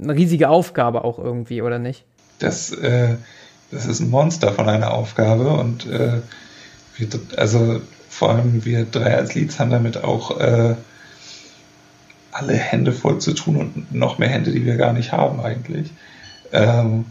eine 0.00 0.14
riesige 0.14 0.48
Aufgabe 0.48 1.04
auch 1.04 1.18
irgendwie, 1.18 1.62
oder 1.62 1.78
nicht? 1.78 2.04
Das, 2.38 2.72
äh, 2.72 3.16
das 3.70 3.86
ist 3.86 4.00
ein 4.00 4.10
Monster 4.10 4.52
von 4.52 4.68
einer 4.68 4.92
Aufgabe 4.92 5.50
und 5.50 5.86
äh, 5.86 6.20
wir, 6.96 7.08
also 7.36 7.80
vor 8.08 8.30
allem 8.30 8.64
wir 8.64 8.84
drei 8.84 9.16
als 9.16 9.34
Leads 9.34 9.60
haben 9.60 9.70
damit 9.70 10.02
auch 10.02 10.40
äh, 10.40 10.74
alle 12.32 12.54
Hände 12.54 12.92
voll 12.92 13.18
zu 13.18 13.34
tun 13.34 13.56
und 13.56 13.94
noch 13.94 14.18
mehr 14.18 14.28
Hände, 14.28 14.50
die 14.50 14.64
wir 14.64 14.76
gar 14.76 14.92
nicht 14.92 15.12
haben 15.12 15.40
eigentlich. 15.40 15.90
Ähm, 16.52 17.04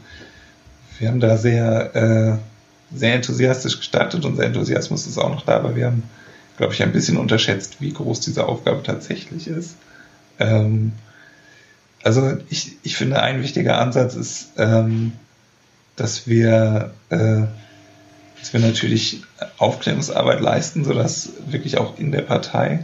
wir 1.00 1.08
haben 1.08 1.20
da 1.20 1.38
sehr, 1.38 1.96
äh, 1.96 2.51
sehr 2.94 3.16
enthusiastisch 3.16 3.78
gestartet. 3.78 4.26
Unser 4.26 4.44
Enthusiasmus 4.44 5.08
ist 5.08 5.18
auch 5.18 5.30
noch 5.30 5.46
da, 5.46 5.56
aber 5.56 5.76
wir 5.76 5.88
haben, 5.88 6.04
glaube 6.58 6.74
ich, 6.74 6.84
ein 6.84 6.92
bisschen 6.92 7.18
unterschätzt, 7.18 7.78
wie 7.80 7.94
groß 7.94 8.20
diese 8.22 8.46
Aufgabe 8.46 8.84
tatsächlich 8.84 9.48
ist. 9.48 9.76
Ähm, 10.40 10.94
also 12.04 12.38
ich, 12.50 12.78
ich 12.84 12.96
finde, 12.96 13.22
ein 13.22 13.42
wichtiger 13.42 13.80
Ansatz 13.80 14.16
ist, 14.16 14.50
ähm, 14.58 15.14
dass 15.96 16.28
wir, 16.28 16.94
äh, 17.10 17.44
dass 18.40 18.54
wir 18.54 18.60
natürlich 18.60 19.24
Aufklärungsarbeit 19.58 20.42
leisten, 20.42 20.84
sodass 20.84 21.30
wirklich 21.48 21.78
auch 21.78 22.00
in 22.00 22.12
der 22.12 22.24
Partei 22.24 22.84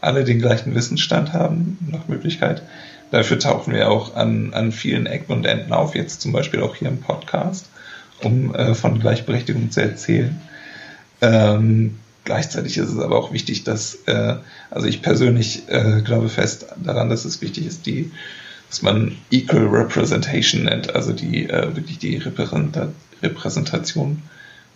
alle 0.00 0.24
den 0.24 0.38
gleichen 0.38 0.74
Wissensstand 0.74 1.32
haben, 1.32 1.78
nach 1.90 2.08
Möglichkeit. 2.08 2.62
Dafür 3.10 3.38
tauchen 3.38 3.74
wir 3.74 3.90
auch 3.90 4.16
an, 4.16 4.52
an 4.52 4.72
vielen 4.72 5.06
Ecken 5.06 5.32
und 5.32 5.46
Enden 5.46 5.72
auf, 5.72 5.94
jetzt 5.94 6.20
zum 6.20 6.32
Beispiel 6.32 6.62
auch 6.62 6.74
hier 6.74 6.88
im 6.88 7.00
Podcast, 7.00 7.66
um 8.22 8.54
äh, 8.54 8.74
von 8.74 9.00
Gleichberechtigung 9.00 9.70
zu 9.70 9.82
erzählen. 9.82 10.40
Ähm, 11.20 11.98
gleichzeitig 12.24 12.76
ist 12.76 12.90
es 12.90 12.98
aber 12.98 13.16
auch 13.16 13.32
wichtig, 13.32 13.64
dass, 13.64 13.96
äh, 14.06 14.36
also 14.70 14.86
ich 14.86 15.02
persönlich 15.02 15.68
äh, 15.68 16.02
glaube 16.02 16.28
fest 16.28 16.66
daran, 16.82 17.08
dass 17.08 17.24
es 17.24 17.40
wichtig 17.40 17.66
ist, 17.66 17.86
die, 17.86 18.10
was 18.68 18.82
man 18.82 19.16
Equal 19.30 19.66
Representation 19.66 20.64
nennt, 20.64 20.94
also 20.94 21.12
die 21.12 21.48
äh, 21.48 21.74
wirklich 21.76 21.98
die 21.98 22.16
Repräsenta 22.16 22.88
Repräsentation 23.22 24.22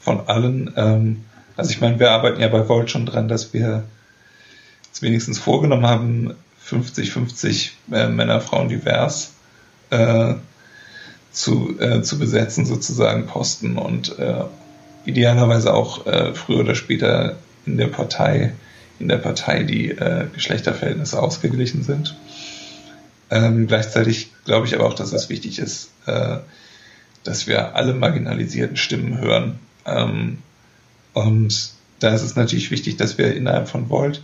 von 0.01 0.29
allen. 0.29 0.73
Ähm, 0.77 1.25
also 1.57 1.71
ich 1.71 1.81
meine, 1.81 1.99
wir 1.99 2.11
arbeiten 2.11 2.41
ja 2.41 2.49
bei 2.49 2.67
Volt 2.69 2.91
schon 2.91 3.05
dran, 3.05 3.29
dass 3.29 3.53
wir 3.53 3.85
es 4.93 5.03
wenigstens 5.03 5.39
vorgenommen 5.39 5.87
haben, 5.87 6.35
50-50 6.67 7.71
äh, 7.93 8.09
Männer, 8.09 8.41
Frauen 8.41 8.69
divers 8.69 9.33
äh, 9.91 10.35
zu, 11.33 11.79
äh, 11.79 12.03
zu 12.03 12.19
besetzen, 12.19 12.67
sozusagen 12.67 13.27
Posten 13.27 13.79
und 13.79 14.19
äh, 14.19 14.45
idealerweise 15.05 15.73
auch 15.73 16.07
äh, 16.07 16.35
früher 16.35 16.61
oder 16.61 16.75
später 16.75 17.37
in 17.67 17.77
der 17.77 17.87
Partei, 17.87 18.53
in 18.99 19.09
der 19.09 19.19
Partei 19.19 19.63
die 19.63 19.91
äh, 19.91 20.27
Geschlechterverhältnisse 20.33 21.21
ausgeglichen 21.21 21.83
sind. 21.83 22.17
Ähm, 23.31 23.67
gleichzeitig 23.67 24.31
glaube 24.45 24.67
ich 24.67 24.75
aber 24.75 24.87
auch, 24.87 24.95
dass 24.95 25.13
es 25.13 25.29
wichtig 25.29 25.59
ist, 25.59 25.91
äh, 26.07 26.39
dass 27.23 27.47
wir 27.47 27.77
alle 27.77 27.95
marginalisierten 27.95 28.77
Stimmen 28.77 29.19
hören. 29.21 29.59
Ähm, 29.87 30.39
und 31.13 31.73
da 32.01 32.15
ist 32.15 32.23
es 32.23 32.35
natürlich 32.35 32.71
wichtig, 32.71 32.97
dass 32.97 33.19
wir 33.19 33.35
innerhalb 33.35 33.69
von 33.69 33.89
Volt 33.89 34.23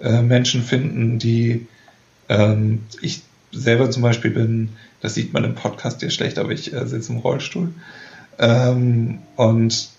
äh, 0.00 0.22
Menschen 0.22 0.62
finden, 0.62 1.18
die 1.18 1.66
ähm, 2.28 2.84
ich 3.00 3.22
selber 3.50 3.90
zum 3.90 4.02
Beispiel 4.02 4.30
bin, 4.30 4.70
das 5.02 5.14
sieht 5.14 5.32
man 5.32 5.44
im 5.44 5.54
Podcast 5.54 6.00
ja 6.00 6.10
schlecht, 6.10 6.38
aber 6.38 6.52
ich 6.52 6.72
äh, 6.72 6.86
sitze 6.86 7.12
im 7.12 7.18
Rollstuhl 7.18 7.74
ähm, 8.38 9.18
und 9.36 9.90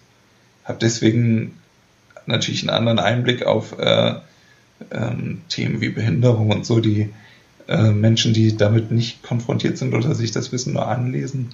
habe 0.63 0.79
deswegen 0.81 1.59
natürlich 2.25 2.61
einen 2.61 2.75
anderen 2.75 2.99
Einblick 2.99 3.45
auf 3.45 3.77
äh, 3.77 4.15
ähm, 4.91 5.41
Themen 5.49 5.81
wie 5.81 5.89
Behinderung 5.89 6.49
und 6.49 6.65
so, 6.65 6.79
die 6.79 7.09
äh, 7.67 7.91
Menschen, 7.91 8.33
die 8.33 8.55
damit 8.55 8.91
nicht 8.91 9.23
konfrontiert 9.23 9.77
sind 9.77 9.93
oder 9.93 10.15
sich 10.15 10.31
das 10.31 10.51
Wissen 10.51 10.73
nur 10.73 10.87
anlesen, 10.87 11.49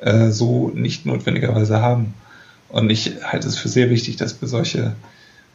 äh, 0.00 0.30
so 0.30 0.70
nicht 0.74 1.06
notwendigerweise 1.06 1.80
haben. 1.80 2.14
Und 2.68 2.90
ich 2.90 3.12
halte 3.22 3.46
es 3.46 3.56
für 3.56 3.68
sehr 3.68 3.90
wichtig, 3.90 4.16
dass 4.16 4.40
wir 4.40 4.48
solche 4.48 4.96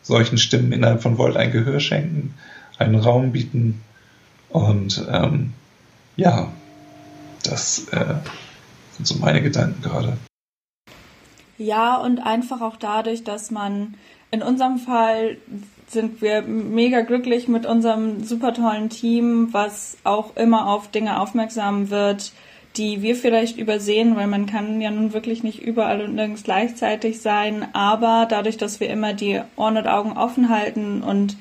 solchen 0.04 0.38
Stimmen 0.38 0.72
innerhalb 0.72 1.02
von 1.02 1.18
Volt 1.18 1.38
ein 1.38 1.52
Gehör 1.52 1.80
schenken, 1.80 2.34
einen 2.78 2.96
Raum 2.96 3.32
bieten. 3.32 3.82
Und 4.50 5.06
ähm, 5.12 5.54
ja, 6.16 6.52
das 7.44 7.88
äh, 7.90 8.16
sind 8.98 9.08
so 9.08 9.16
meine 9.16 9.42
Gedanken 9.42 9.82
gerade. 9.82 10.18
Ja, 11.58 11.98
und 11.98 12.20
einfach 12.20 12.62
auch 12.62 12.76
dadurch, 12.76 13.24
dass 13.24 13.52
man 13.52 13.96
in 14.32 14.42
unserem 14.42 14.78
Fall 14.80 15.38
sind 15.88 16.22
wir 16.22 16.42
mega 16.42 17.02
glücklich 17.02 17.48
mit 17.48 17.66
unserem 17.66 18.24
super 18.24 18.54
tollen 18.54 18.90
Team, 18.90 19.50
was 19.52 19.98
auch 20.04 20.36
immer 20.38 20.68
auf 20.68 20.90
Dinge 20.90 21.20
aufmerksam 21.20 21.90
wird, 21.90 22.32
die 22.78 23.02
wir 23.02 23.16
vielleicht 23.16 23.58
übersehen, 23.58 24.16
weil 24.16 24.28
man 24.28 24.46
kann 24.46 24.80
ja 24.80 24.90
nun 24.90 25.12
wirklich 25.12 25.44
nicht 25.44 25.62
überall 25.62 26.02
und 26.02 26.16
nirgends 26.16 26.44
gleichzeitig 26.44 27.22
sein. 27.22 27.68
Aber 27.74 28.26
dadurch, 28.30 28.56
dass 28.56 28.80
wir 28.80 28.90
immer 28.90 29.14
die 29.14 29.42
Ohren 29.58 29.78
und 29.78 29.88
Augen 29.88 30.14
offen 30.14 30.48
halten 30.48 31.04
und 31.04 31.36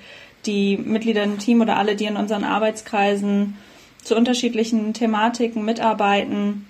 die 0.46 0.76
Mitglieder 0.76 1.22
im 1.22 1.38
Team 1.38 1.60
oder 1.60 1.76
alle, 1.76 1.94
die 1.94 2.06
in 2.06 2.16
unseren 2.16 2.44
Arbeitskreisen 2.44 3.56
zu 4.02 4.16
unterschiedlichen 4.16 4.94
Thematiken 4.94 5.64
mitarbeiten, 5.64 6.66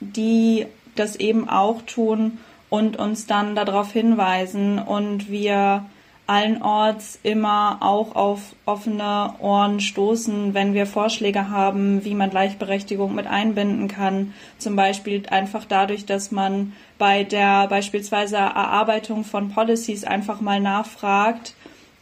die 0.00 0.66
das 0.94 1.16
eben 1.16 1.48
auch 1.48 1.82
tun 1.82 2.38
und 2.70 2.98
uns 2.98 3.26
dann 3.26 3.54
darauf 3.54 3.92
hinweisen 3.92 4.78
und 4.78 5.30
wir 5.30 5.84
allenorts 6.28 7.18
immer 7.22 7.78
auch 7.80 8.14
auf 8.14 8.54
offene 8.66 9.32
Ohren 9.38 9.80
stoßen, 9.80 10.52
wenn 10.52 10.74
wir 10.74 10.86
Vorschläge 10.86 11.48
haben, 11.48 12.04
wie 12.04 12.14
man 12.14 12.28
Gleichberechtigung 12.28 13.14
mit 13.14 13.26
einbinden 13.26 13.88
kann. 13.88 14.34
Zum 14.58 14.76
Beispiel 14.76 15.22
einfach 15.30 15.64
dadurch, 15.64 16.04
dass 16.04 16.30
man 16.30 16.74
bei 16.98 17.24
der 17.24 17.66
beispielsweise 17.68 18.36
Erarbeitung 18.36 19.24
von 19.24 19.48
Policies 19.48 20.04
einfach 20.04 20.42
mal 20.42 20.60
nachfragt 20.60 21.54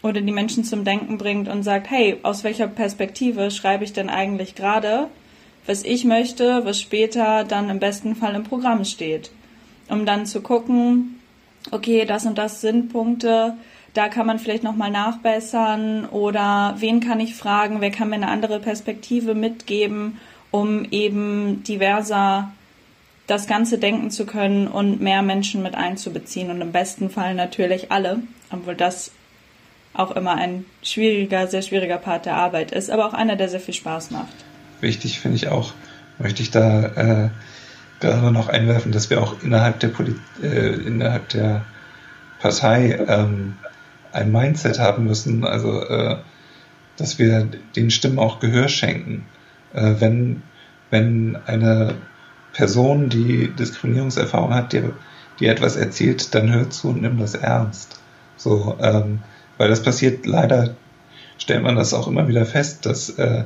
oder 0.07 0.21
die 0.21 0.33
Menschen 0.33 0.65
zum 0.65 0.85
Denken 0.85 1.19
bringt 1.19 1.49
und 1.49 1.63
sagt, 1.63 1.91
hey, 1.91 2.19
aus 2.23 2.45
welcher 2.45 2.69
Perspektive 2.69 3.51
schreibe 3.51 3.85
ich 3.85 3.93
denn 3.93 4.09
eigentlich 4.09 4.55
gerade, 4.55 5.09
was 5.67 5.83
ich 5.83 6.05
möchte, 6.05 6.65
was 6.65 6.81
später 6.81 7.45
dann 7.45 7.71
im 7.71 7.81
besten 7.81 8.15
Fall 8.15 8.35
im 8.35 8.45
Programm 8.45 8.85
steht. 8.85 9.31
Um 9.89 10.07
dann 10.07 10.27
zu 10.27 10.41
gucken, 10.41 11.21
okay, 11.71 12.05
das 12.05 12.27
und 12.27 12.39
das 12.39 12.61
sind 12.61 12.93
Punkte, 12.93 13.57
da 13.95 14.09
kann 14.09 14.27
man 14.27 14.39
vielleicht 14.39 14.63
nochmal 14.63 14.91
nachbessern 14.91 16.05
oder 16.07 16.77
wen 16.79 17.01
kann 17.01 17.19
ich 17.19 17.35
fragen, 17.35 17.81
wer 17.81 17.91
kann 17.91 18.11
mir 18.11 18.17
eine 18.17 18.29
andere 18.29 18.61
Perspektive 18.61 19.35
mitgeben, 19.35 20.19
um 20.51 20.85
eben 20.91 21.63
diverser 21.65 22.53
das 23.27 23.47
Ganze 23.47 23.79
denken 23.79 24.11
zu 24.11 24.27
können 24.27 24.69
und 24.69 25.01
mehr 25.01 25.23
Menschen 25.23 25.63
mit 25.63 25.75
einzubeziehen 25.75 26.51
und 26.51 26.61
im 26.61 26.73
besten 26.73 27.11
Fall 27.11 27.35
natürlich 27.35 27.91
alle, 27.91 28.21
obwohl 28.53 28.75
das 28.75 29.11
auch 29.99 30.11
immer 30.13 30.35
ein 30.35 30.65
schwieriger, 30.83 31.47
sehr 31.47 31.63
schwieriger 31.63 31.99
Part 31.99 32.27
der 32.27 32.37
Arbeit 32.37 32.73
ist, 32.73 32.91
aber 32.91 33.07
auch 33.07 33.15
einer, 33.15 33.37
der 33.37 33.49
sehr 33.49 33.61
viel 33.61 33.75
Spaß 33.75 34.11
macht. 34.11 34.35
Wichtig 34.81 35.21
finde 35.21 35.37
ich 35.37 35.49
auch, 35.49 35.73
möchte 36.19 36.43
ich 36.43 36.51
da 36.51 36.87
äh, 36.87 37.31
gerade 38.01 38.31
noch 38.31 38.49
einwerfen, 38.49 38.93
dass 38.93 39.11
wir 39.11 39.23
auch 39.23 39.43
innerhalb 39.43 39.81
der, 39.81 39.89
Poli 39.89 40.15
äh, 40.43 40.75
innerhalb 40.75 41.29
der 41.31 41.65
Partei 42.41 42.99
ähm, 43.09 43.57
ein 44.13 44.33
Mindset 44.33 44.79
haben 44.79 45.05
müssen, 45.05 45.45
also 45.45 45.83
äh, 45.83 46.17
dass 46.97 47.19
wir 47.19 47.49
den 47.75 47.91
Stimmen 47.91 48.19
auch 48.19 48.41
Gehör 48.41 48.69
schenken. 48.69 49.27
Äh, 49.75 49.95
wenn, 49.99 50.43
wenn 50.91 51.37
eine 51.47 51.95
Person, 52.53 53.09
die 53.09 53.49
Diskriminierungserfahrung 53.49 54.55
hat, 54.55 54.73
dir, 54.73 54.95
dir 55.41 55.51
etwas 55.51 55.77
erzählt, 55.77 56.35
dann 56.35 56.53
hör 56.53 56.71
zu 56.71 56.89
und 56.89 57.03
nimm 57.03 57.19
das 57.19 57.35
ernst. 57.35 58.01
So, 58.37 58.77
ähm, 58.81 59.21
weil 59.59 59.69
das 59.69 59.83
passiert 59.83 60.27
leider, 60.27 60.75
stellt 61.39 61.63
man 61.63 61.77
das 61.77 61.95
auch 61.95 62.09
immer 62.09 62.29
wieder 62.29 62.47
fest, 62.47 62.87
dass 62.87 63.11
äh, 63.11 63.45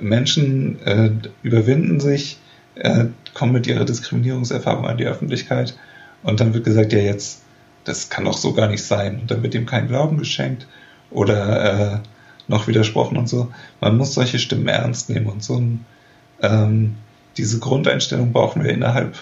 Menschen 0.00 0.80
äh, 0.86 1.10
überwinden 1.42 2.00
sich, 2.00 2.38
äh, 2.76 3.06
kommen 3.34 3.52
mit 3.52 3.66
ihrer 3.66 3.84
Diskriminierungserfahrung 3.84 4.86
an 4.86 4.98
die 4.98 5.06
Öffentlichkeit 5.06 5.76
und 6.22 6.40
dann 6.40 6.54
wird 6.54 6.64
gesagt, 6.64 6.92
ja 6.92 7.00
jetzt 7.00 7.44
das 7.84 8.08
kann 8.08 8.24
doch 8.24 8.36
so 8.36 8.52
gar 8.52 8.68
nicht 8.68 8.82
sein. 8.82 9.20
Und 9.20 9.30
dann 9.30 9.42
wird 9.42 9.54
ihm 9.54 9.66
kein 9.66 9.88
Glauben 9.88 10.18
geschenkt 10.18 10.66
oder 11.10 11.94
äh, 11.94 11.98
noch 12.48 12.66
widersprochen 12.66 13.16
und 13.16 13.28
so. 13.28 13.52
Man 13.80 13.96
muss 13.96 14.14
solche 14.14 14.38
Stimmen 14.38 14.68
ernst 14.68 15.10
nehmen 15.10 15.26
und 15.26 15.42
so 15.42 15.56
ein, 15.56 15.84
ähm, 16.42 16.96
diese 17.36 17.58
Grundeinstellung 17.58 18.32
brauchen 18.32 18.64
wir 18.64 18.70
innerhalb 18.70 19.16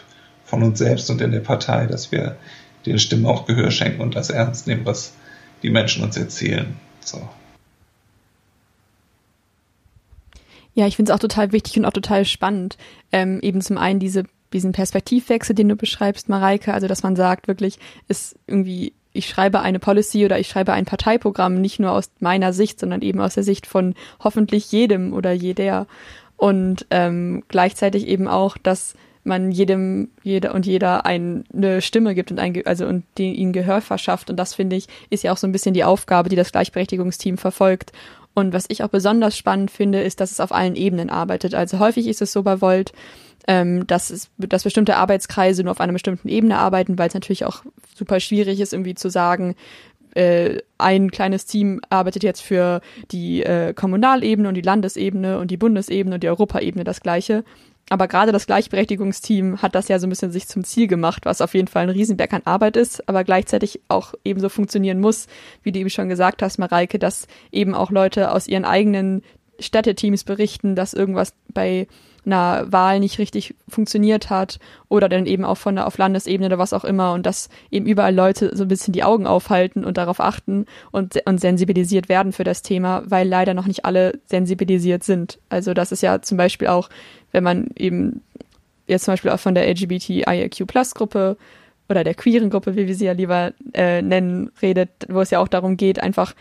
von 0.45 0.62
uns 0.62 0.79
selbst 0.79 1.11
und 1.11 1.21
in 1.21 1.33
der 1.33 1.41
Partei, 1.41 1.87
dass 1.87 2.12
wir 2.12 2.37
den 2.87 2.99
Stimmen 2.99 3.27
auch 3.27 3.47
Gehör 3.47 3.71
schenken 3.71 4.01
und 4.01 4.17
das 4.17 4.31
ernst 4.31 4.67
nehmen, 4.67 4.85
was 4.85 5.12
die 5.62 5.71
Menschen 5.71 6.02
uns 6.02 6.16
erzählen. 6.16 6.76
So. 7.00 7.28
Ja, 10.75 10.87
ich 10.87 10.97
finde 10.97 11.12
es 11.12 11.14
auch 11.16 11.21
total 11.21 11.52
wichtig 11.52 11.76
und 11.78 11.85
auch 11.85 11.92
total 11.92 12.25
spannend. 12.25 12.76
Ähm, 13.12 13.40
eben 13.42 13.61
zum 13.61 13.76
einen 13.78 14.00
diese, 14.00 14.25
diesen 14.52 14.73
Perspektivwechsel, 14.73 15.54
den 15.54 15.69
du 15.69 15.76
beschreibst, 15.76 16.28
Mareike, 16.28 16.73
also 16.73 16.88
dass 16.88 17.02
man 17.02 17.16
sagt, 17.16 17.47
wirklich, 17.47 17.78
ist 18.09 18.37
irgendwie, 18.47 18.95
ich 19.12 19.28
schreibe 19.28 19.61
eine 19.61 19.78
Policy 19.78 20.25
oder 20.25 20.38
ich 20.38 20.49
schreibe 20.49 20.73
ein 20.73 20.87
Parteiprogramm 20.87 21.61
nicht 21.61 21.78
nur 21.78 21.92
aus 21.92 22.11
meiner 22.21 22.52
Sicht, 22.52 22.81
sondern 22.81 23.02
eben 23.02 23.21
aus 23.21 23.35
der 23.35 23.42
Sicht 23.42 23.66
von 23.66 23.95
hoffentlich 24.21 24.73
jedem 24.73 25.12
oder 25.12 25.33
jeder. 25.33 25.87
Und 26.37 26.87
ähm, 26.90 27.45
gleichzeitig 27.49 28.07
eben 28.07 28.26
auch, 28.26 28.57
dass 28.57 28.95
man 29.25 29.52
jedem, 29.52 30.11
jeder 30.23 30.55
und 30.55 30.67
jeder 30.67 31.07
eine 31.07 31.81
Stimme 31.81 32.14
gibt 32.14 32.31
und 32.31 32.38
ein, 32.38 32.67
also 32.67 32.87
und 32.87 33.05
die, 33.19 33.35
ihnen 33.35 33.52
Gehör 33.52 33.81
verschafft. 33.81 34.31
Und 34.31 34.37
das 34.37 34.55
finde 34.55 34.76
ich, 34.76 34.87
ist 35.11 35.23
ja 35.23 35.33
auch 35.33 35.37
so 35.37 35.47
ein 35.47 35.52
bisschen 35.52 35.75
die 35.75 35.85
Aufgabe, 35.85 36.29
die 36.29 36.37
das 36.37 36.52
Gleichberechtigungsteam 36.52 37.38
verfolgt. 37.38 37.93
Und 38.35 38.52
was 38.52 38.64
ich 38.69 38.83
auch 38.83 38.88
besonders 38.88 39.37
spannend 39.37 39.71
finde, 39.71 40.02
ist, 40.02 40.21
dass 40.21 40.33
es 40.33 40.41
auf 40.41 40.52
allen 40.52 40.75
Ebenen 40.75 41.11
arbeitet. 41.11 41.55
Also 41.55 41.79
häufig 41.79 42.09
ist 42.09 42.23
es 42.23 42.33
so 42.33 42.43
bei 42.43 42.61
Volt, 42.61 42.93
ähm, 43.47 43.87
dass, 43.87 44.11
es, 44.11 44.31
dass 44.38 44.62
bestimmte 44.64 44.97
Arbeitskreise 44.97 45.62
nur 45.62 45.73
auf 45.73 45.81
einer 45.81 45.93
bestimmten 45.93 46.29
Ebene 46.29 46.59
arbeiten, 46.59 46.99
weil 46.99 47.09
es 47.09 47.14
natürlich 47.14 47.45
auch 47.45 47.62
super 47.95 48.21
schwierig 48.21 48.61
ist, 48.61 48.73
irgendwie 48.73 48.95
zu 48.95 49.11
sagen, 49.11 49.55
äh, 50.14 50.59
ein 50.79 51.11
kleines 51.11 51.47
Team 51.47 51.81
arbeitet 51.88 52.23
jetzt 52.23 52.43
für 52.43 52.81
die 53.11 53.43
äh, 53.43 53.73
Kommunalebene 53.73 54.49
und 54.49 54.55
die 54.55 54.62
Landesebene 54.62 55.38
und 55.38 55.50
die 55.50 55.57
Bundesebene 55.57 56.17
und 56.17 56.23
die 56.23 56.29
Europaebene 56.29 56.85
das 56.85 57.00
gleiche. 57.00 57.45
Aber 57.89 58.09
gerade 58.09 58.33
das 58.33 58.47
Gleichberechtigungsteam 58.47 59.61
hat 59.61 59.75
das 59.75 59.89
ja 59.89 59.99
so 59.99 60.07
ein 60.07 60.11
bisschen 60.11 60.33
sich 60.33 60.49
zum 60.49 60.65
Ziel 60.65 60.87
gemacht, 60.87 61.27
was 61.27 61.41
auf 61.41 61.55
jeden 61.55 61.69
Fall 61.69 61.83
ein 61.83 61.91
Riesenberg 61.91 62.33
an 62.33 62.43
Arbeit 62.45 62.77
ist, 62.77 63.07
aber 63.09 63.23
gleichzeitig 63.25 63.81
auch 63.89 64.15
ebenso 64.25 64.49
funktionieren 64.49 65.01
muss, 65.01 65.27
wie 65.62 65.73
du 65.73 65.81
eben 65.81 65.91
schon 65.91 66.09
gesagt 66.09 66.43
hast, 66.43 66.59
Mareike, 66.59 66.99
dass 66.99 67.27
eben 67.51 67.75
auch 67.75 67.91
Leute 67.91 68.33
aus 68.33 68.47
ihren 68.47 68.65
eigenen 68.65 69.23
Städteteams 69.59 70.25
berichten, 70.25 70.75
dass 70.75 70.95
irgendwas 70.95 71.35
bei 71.53 71.87
einer 72.25 72.71
Wahl 72.71 73.00
nicht 73.00 73.19
richtig 73.19 73.55
funktioniert 73.69 74.31
hat 74.31 74.59
oder 74.88 75.09
dann 75.09 75.26
eben 75.26 75.45
auch 75.45 75.57
von 75.57 75.75
der 75.76 75.87
auf 75.87 75.99
Landesebene 75.99 76.47
oder 76.47 76.59
was 76.59 76.73
auch 76.73 76.85
immer 76.85 77.12
und 77.12 77.26
dass 77.26 77.49
eben 77.71 77.87
überall 77.87 78.14
Leute 78.14 78.57
so 78.57 78.64
ein 78.64 78.69
bisschen 78.69 78.93
die 78.93 79.02
Augen 79.02 79.26
aufhalten 79.26 79.85
und 79.85 79.97
darauf 79.97 80.21
achten 80.21 80.67
und, 80.91 81.21
und 81.26 81.41
sensibilisiert 81.41 82.09
werden 82.09 82.33
für 82.33 82.45
das 82.45 82.62
Thema, 82.62 83.02
weil 83.07 83.29
leider 83.29 83.55
noch 83.55 83.67
nicht 83.67 83.85
alle 83.85 84.21
sensibilisiert 84.26 85.02
sind. 85.02 85.38
Also 85.49 85.75
das 85.75 85.93
ist 85.93 86.02
ja 86.02 86.23
zum 86.23 86.38
Beispiel 86.38 86.69
auch, 86.69 86.88
wenn 87.33 87.45
man 87.45 87.71
eben 87.76 88.23
jetzt 88.87 89.05
zum 89.05 89.12
Beispiel 89.12 89.31
auch 89.31 89.41
von 89.41 89.55
der 89.55 89.69
LGBTIQ 89.69 90.67
Plus 90.67 90.95
Gruppe 90.95 91.37
oder 91.88 92.05
der 92.05 92.14
queeren 92.14 92.50
Gruppe, 92.50 92.76
wie 92.76 92.87
wir 92.87 92.95
sie 92.95 93.07
ja 93.07 93.12
lieber 93.12 93.52
äh, 93.75 94.00
nennen, 94.00 94.50
redet, 94.62 94.91
wo 95.09 95.21
es 95.21 95.31
ja 95.31 95.41
auch 95.41 95.49
darum 95.49 95.76
geht, 95.76 96.00
einfach 96.00 96.35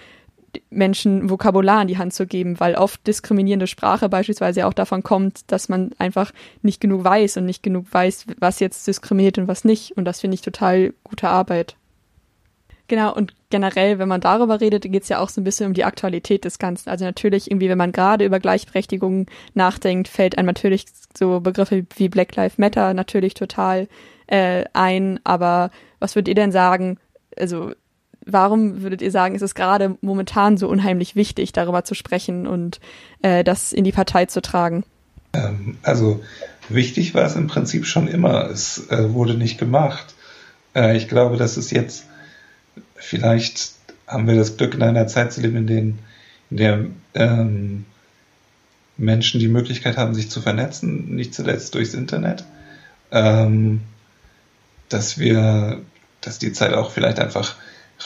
Menschen 0.70 1.30
Vokabular 1.30 1.82
in 1.82 1.88
die 1.88 1.98
Hand 1.98 2.14
zu 2.14 2.28
geben, 2.28 2.60
weil 2.60 2.76
oft 2.76 3.06
diskriminierende 3.08 3.68
Sprache 3.68 4.10
beispielsweise 4.10 4.68
auch 4.68 4.74
davon 4.74 5.04
kommt, 5.04 5.52
dass 5.52 5.70
man 5.70 5.92
einfach 5.98 6.32
nicht 6.62 6.82
genug 6.82 7.04
weiß 7.04 7.38
und 7.38 7.46
nicht 7.46 7.64
genug 7.64 7.86
weiß, 7.92 8.26
was 8.40 8.60
jetzt 8.60 8.88
diskriminiert 8.88 9.38
und 9.38 9.48
was 9.48 9.64
nicht. 9.64 9.96
Und 9.98 10.06
das 10.06 10.22
finde 10.22 10.36
ich 10.36 10.42
total 10.42 10.94
gute 11.04 11.30
Arbeit. 11.30 11.76
Genau, 12.92 13.14
und 13.14 13.34
generell, 13.50 14.00
wenn 14.00 14.10
man 14.10 14.20
darüber 14.20 14.60
redet, 14.60 14.84
geht 14.84 15.04
es 15.04 15.08
ja 15.08 15.20
auch 15.20 15.30
so 15.30 15.40
ein 15.40 15.46
bisschen 15.46 15.68
um 15.68 15.74
die 15.74 15.86
Aktualität 15.86 16.44
des 16.44 16.60
Ganzen. 16.60 16.90
Also 16.90 17.06
natürlich 17.06 17.50
irgendwie, 17.50 17.70
wenn 17.70 17.78
man 17.78 17.94
gerade 17.94 18.26
über 18.26 18.42
Gleichberechtigung 18.42 19.28
nachdenkt, 19.54 20.10
fällt 20.10 20.38
einem 20.38 20.48
natürlich 20.48 20.86
so 21.18 21.40
Begriffe 21.40 21.86
wie 21.96 22.10
Black 22.10 22.36
Lives 22.36 22.58
Matter 22.58 22.94
natürlich 22.94 23.34
total 23.34 23.88
äh, 24.28 24.66
ein. 24.74 25.22
Aber 25.24 25.72
was 26.00 26.16
würdet 26.16 26.28
ihr 26.28 26.36
denn 26.36 26.52
sagen? 26.52 26.98
Also 27.38 27.72
warum 28.26 28.82
würdet 28.82 29.02
ihr 29.02 29.12
sagen, 29.12 29.36
ist 29.36 29.42
es 29.42 29.56
gerade 29.56 29.98
momentan 30.02 30.58
so 30.58 30.68
unheimlich 30.68 31.16
wichtig, 31.16 31.52
darüber 31.54 31.84
zu 31.84 31.96
sprechen 31.96 32.48
und 32.48 32.80
äh, 33.22 33.44
das 33.44 33.74
in 33.74 33.84
die 33.84 33.92
Partei 33.92 34.26
zu 34.26 34.42
tragen? 34.42 34.84
Ähm, 35.34 35.78
also 35.84 36.22
wichtig 36.70 37.14
war 37.14 37.26
es 37.26 37.36
im 37.36 37.48
Prinzip 37.48 37.86
schon 37.86 38.08
immer. 38.08 38.50
Es 38.50 38.90
äh, 38.90 39.14
wurde 39.14 39.36
nicht 39.36 39.58
gemacht. 39.58 40.14
Äh, 40.76 40.98
ich 40.98 41.08
glaube, 41.08 41.38
dass 41.38 41.58
es 41.58 41.72
jetzt 41.72 42.06
vielleicht 42.96 43.74
haben 44.08 44.28
wir 44.28 44.36
das 44.36 44.58
Glück, 44.58 44.74
in 44.74 44.84
einer 44.84 45.08
Zeit 45.08 45.34
zu 45.34 45.42
leben, 45.42 45.58
in, 45.58 45.68
denen, 45.68 46.00
in 46.50 46.58
der 46.58 46.86
ähm, 47.14 47.86
Menschen 48.98 49.40
die 49.40 49.48
Möglichkeit 49.48 49.98
haben, 49.98 50.14
sich 50.14 50.30
zu 50.30 50.42
vernetzen, 50.42 51.16
nicht 51.16 51.34
zuletzt 51.34 51.74
durchs 51.76 51.94
Internet. 51.94 52.46
Ähm, 53.12 53.82
dass 54.90 55.18
wir, 55.18 55.82
dass 56.20 56.40
die 56.40 56.52
Zeit 56.52 56.74
auch 56.74 56.92
vielleicht 56.92 57.20
einfach 57.20 57.56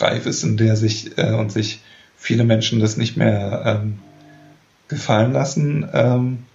reif 0.01 0.25
ist, 0.25 0.43
in 0.43 0.57
der 0.57 0.75
sich 0.75 1.17
äh, 1.17 1.33
und 1.33 1.51
sich 1.51 1.81
viele 2.17 2.43
Menschen 2.43 2.79
das 2.79 2.97
nicht 2.97 3.17
mehr 3.17 3.63
ähm, 3.65 3.99
gefallen 4.87 5.33
lassen, 5.33 5.87
ähm, 5.93 6.45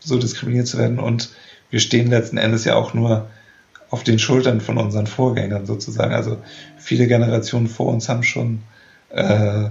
so 0.00 0.18
diskriminiert 0.18 0.66
zu 0.66 0.78
werden. 0.78 0.98
Und 0.98 1.30
wir 1.70 1.80
stehen 1.80 2.08
letzten 2.08 2.36
Endes 2.36 2.64
ja 2.64 2.74
auch 2.74 2.94
nur 2.94 3.28
auf 3.90 4.02
den 4.04 4.18
Schultern 4.18 4.60
von 4.60 4.78
unseren 4.78 5.06
Vorgängern 5.06 5.66
sozusagen. 5.66 6.14
Also 6.14 6.38
viele 6.76 7.06
Generationen 7.06 7.68
vor 7.68 7.92
uns 7.92 8.08
haben 8.08 8.22
schon 8.22 8.62
äh, 9.10 9.70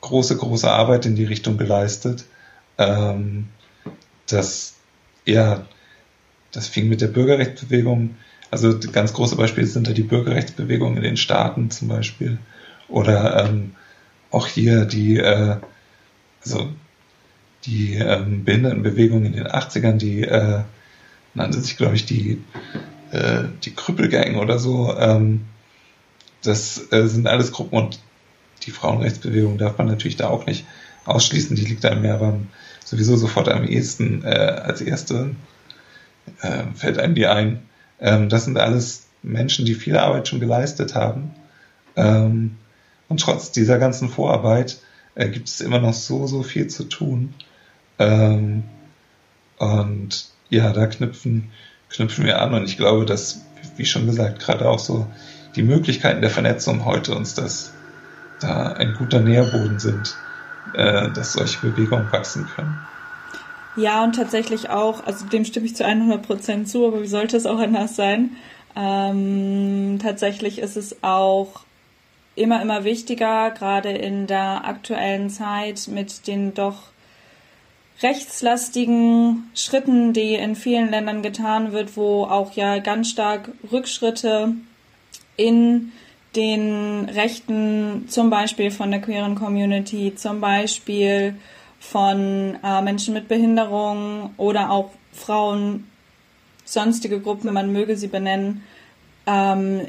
große, 0.00 0.36
große 0.36 0.70
Arbeit 0.70 1.06
in 1.06 1.16
die 1.16 1.24
Richtung 1.24 1.56
geleistet. 1.58 2.24
Ähm, 2.78 3.48
das, 4.28 4.74
ja, 5.24 5.66
das 6.52 6.68
fing 6.68 6.88
mit 6.88 7.00
der 7.00 7.08
Bürgerrechtsbewegung 7.08 8.16
also 8.50 8.78
ganz 8.92 9.12
große 9.12 9.36
Beispiele 9.36 9.66
sind 9.66 9.86
da 9.86 9.92
die 9.92 10.02
Bürgerrechtsbewegung 10.02 10.96
in 10.96 11.02
den 11.02 11.16
Staaten 11.16 11.70
zum 11.70 11.88
Beispiel. 11.88 12.38
Oder 12.88 13.44
ähm, 13.44 13.72
auch 14.30 14.46
hier 14.46 14.84
die, 14.84 15.18
äh, 15.18 15.56
also 16.42 16.68
die 17.64 17.94
ähm, 17.94 18.44
Behindertenbewegung 18.44 19.24
in 19.24 19.32
den 19.32 19.46
80ern, 19.46 19.98
die 19.98 20.22
äh, 20.22 20.60
nannte 21.34 21.60
sich, 21.60 21.76
glaube 21.76 21.96
ich, 21.96 22.06
die, 22.06 22.42
äh, 23.10 23.44
die 23.64 23.74
Krüppelgang 23.74 24.36
oder 24.36 24.58
so. 24.58 24.96
Ähm, 24.96 25.42
das 26.42 26.90
äh, 26.92 27.06
sind 27.06 27.26
alles 27.26 27.52
Gruppen 27.52 27.76
und 27.76 28.00
die 28.64 28.70
Frauenrechtsbewegung 28.70 29.58
darf 29.58 29.78
man 29.78 29.86
natürlich 29.86 30.16
da 30.16 30.28
auch 30.28 30.46
nicht 30.46 30.66
ausschließen. 31.04 31.56
Die 31.56 31.64
liegt 31.64 31.84
einem 31.84 32.04
ja 32.04 32.14
aber 32.14 32.38
sowieso 32.84 33.16
sofort 33.16 33.48
am 33.48 33.64
ehesten 33.64 34.24
äh, 34.24 34.28
als 34.28 34.80
erste 34.80 35.34
äh, 36.40 36.64
fällt 36.74 36.98
einem 36.98 37.14
die 37.14 37.26
ein. 37.26 37.67
Ähm, 38.00 38.28
das 38.28 38.44
sind 38.44 38.58
alles 38.58 39.06
Menschen, 39.22 39.64
die 39.64 39.74
viel 39.74 39.96
Arbeit 39.96 40.28
schon 40.28 40.40
geleistet 40.40 40.94
haben. 40.94 41.34
Ähm, 41.96 42.56
und 43.08 43.20
trotz 43.20 43.52
dieser 43.52 43.78
ganzen 43.78 44.08
Vorarbeit 44.08 44.78
äh, 45.14 45.28
gibt 45.28 45.48
es 45.48 45.60
immer 45.60 45.80
noch 45.80 45.94
so, 45.94 46.26
so 46.26 46.42
viel 46.42 46.68
zu 46.68 46.84
tun. 46.84 47.34
Ähm, 47.98 48.64
und 49.58 50.28
ja, 50.50 50.72
da 50.72 50.86
knüpfen, 50.86 51.50
knüpfen 51.90 52.24
wir 52.24 52.40
an. 52.40 52.54
Und 52.54 52.64
ich 52.64 52.76
glaube, 52.76 53.04
dass, 53.04 53.42
wie 53.76 53.86
schon 53.86 54.06
gesagt, 54.06 54.40
gerade 54.40 54.68
auch 54.68 54.78
so 54.78 55.06
die 55.56 55.62
Möglichkeiten 55.62 56.20
der 56.20 56.30
Vernetzung 56.30 56.84
heute 56.84 57.14
uns 57.14 57.34
das 57.34 57.72
da 58.40 58.72
ein 58.72 58.94
guter 58.94 59.20
Nährboden 59.20 59.80
sind, 59.80 60.16
äh, 60.74 61.10
dass 61.10 61.32
solche 61.32 61.58
Bewegungen 61.66 62.12
wachsen 62.12 62.46
können. 62.54 62.78
Ja, 63.78 64.02
und 64.02 64.16
tatsächlich 64.16 64.70
auch, 64.70 65.06
also 65.06 65.26
dem 65.26 65.44
stimme 65.44 65.66
ich 65.66 65.76
zu 65.76 65.84
100 65.84 66.20
Prozent 66.26 66.68
zu, 66.68 66.86
aber 66.86 67.02
wie 67.02 67.06
sollte 67.06 67.36
es 67.36 67.46
auch 67.46 67.58
anders 67.58 67.94
sein? 67.94 68.36
Ähm, 68.74 69.98
tatsächlich 70.02 70.58
ist 70.58 70.76
es 70.76 71.02
auch 71.02 71.60
immer, 72.34 72.60
immer 72.60 72.82
wichtiger, 72.82 73.50
gerade 73.52 73.90
in 73.90 74.26
der 74.26 74.64
aktuellen 74.64 75.30
Zeit 75.30 75.88
mit 75.88 76.26
den 76.26 76.54
doch 76.54 76.88
rechtslastigen 78.02 79.50
Schritten, 79.54 80.12
die 80.12 80.34
in 80.34 80.56
vielen 80.56 80.90
Ländern 80.90 81.22
getan 81.22 81.72
wird, 81.72 81.96
wo 81.96 82.24
auch 82.24 82.52
ja 82.52 82.78
ganz 82.78 83.10
stark 83.10 83.50
Rückschritte 83.70 84.54
in 85.36 85.92
den 86.34 87.08
Rechten 87.08 88.06
zum 88.08 88.28
Beispiel 88.28 88.72
von 88.72 88.90
der 88.90 89.00
queeren 89.00 89.36
Community, 89.36 90.14
zum 90.16 90.40
Beispiel 90.40 91.36
von 91.78 92.58
äh, 92.62 92.82
Menschen 92.82 93.14
mit 93.14 93.28
Behinderung 93.28 94.30
oder 94.36 94.70
auch 94.70 94.90
Frauen, 95.12 95.84
sonstige 96.64 97.20
Gruppen, 97.20 97.52
man 97.52 97.72
möge 97.72 97.96
sie 97.96 98.08
benennen, 98.08 98.62
ähm, 99.26 99.82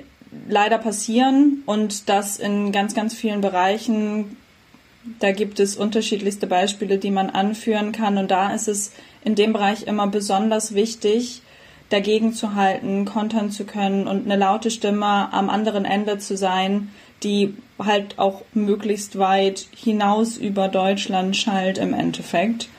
leider 0.48 0.78
passieren 0.78 1.64
und 1.66 2.10
das 2.10 2.38
in 2.38 2.72
ganz, 2.72 2.94
ganz 2.94 3.14
vielen 3.14 3.42
Bereichen. 3.42 4.38
Da 5.20 5.32
gibt 5.32 5.60
es 5.60 5.76
unterschiedlichste 5.76 6.46
Beispiele, 6.46 6.98
die 6.98 7.12
man 7.12 7.30
anführen 7.30 7.92
kann 7.92 8.18
und 8.18 8.30
da 8.30 8.54
ist 8.54 8.68
es 8.68 8.92
in 9.24 9.36
dem 9.36 9.54
Bereich 9.54 9.88
immer 9.88 10.08
besonders 10.08 10.74
wichtig, 10.74 11.42
dagegen 11.90 12.34
zu 12.34 12.54
halten, 12.54 13.06
kontern 13.06 13.50
zu 13.50 13.66
können 13.66 14.08
und 14.08 14.26
eine 14.26 14.36
laute 14.36 14.70
Stimme 14.70 15.34
am 15.34 15.50
anderen 15.50 15.86
Ende 15.86 16.20
zu 16.20 16.38
sein, 16.38 16.92
die 17.24 17.56
halt 17.80 18.20
auch 18.20 18.44
möglichst 18.54 19.18
weit 19.18 19.68
hinaus 19.76 20.38
über 20.38 20.68
Deutschland 20.68 21.36
schallt 21.36 21.78
im 21.78 21.94
Endeffekt. 21.94 22.70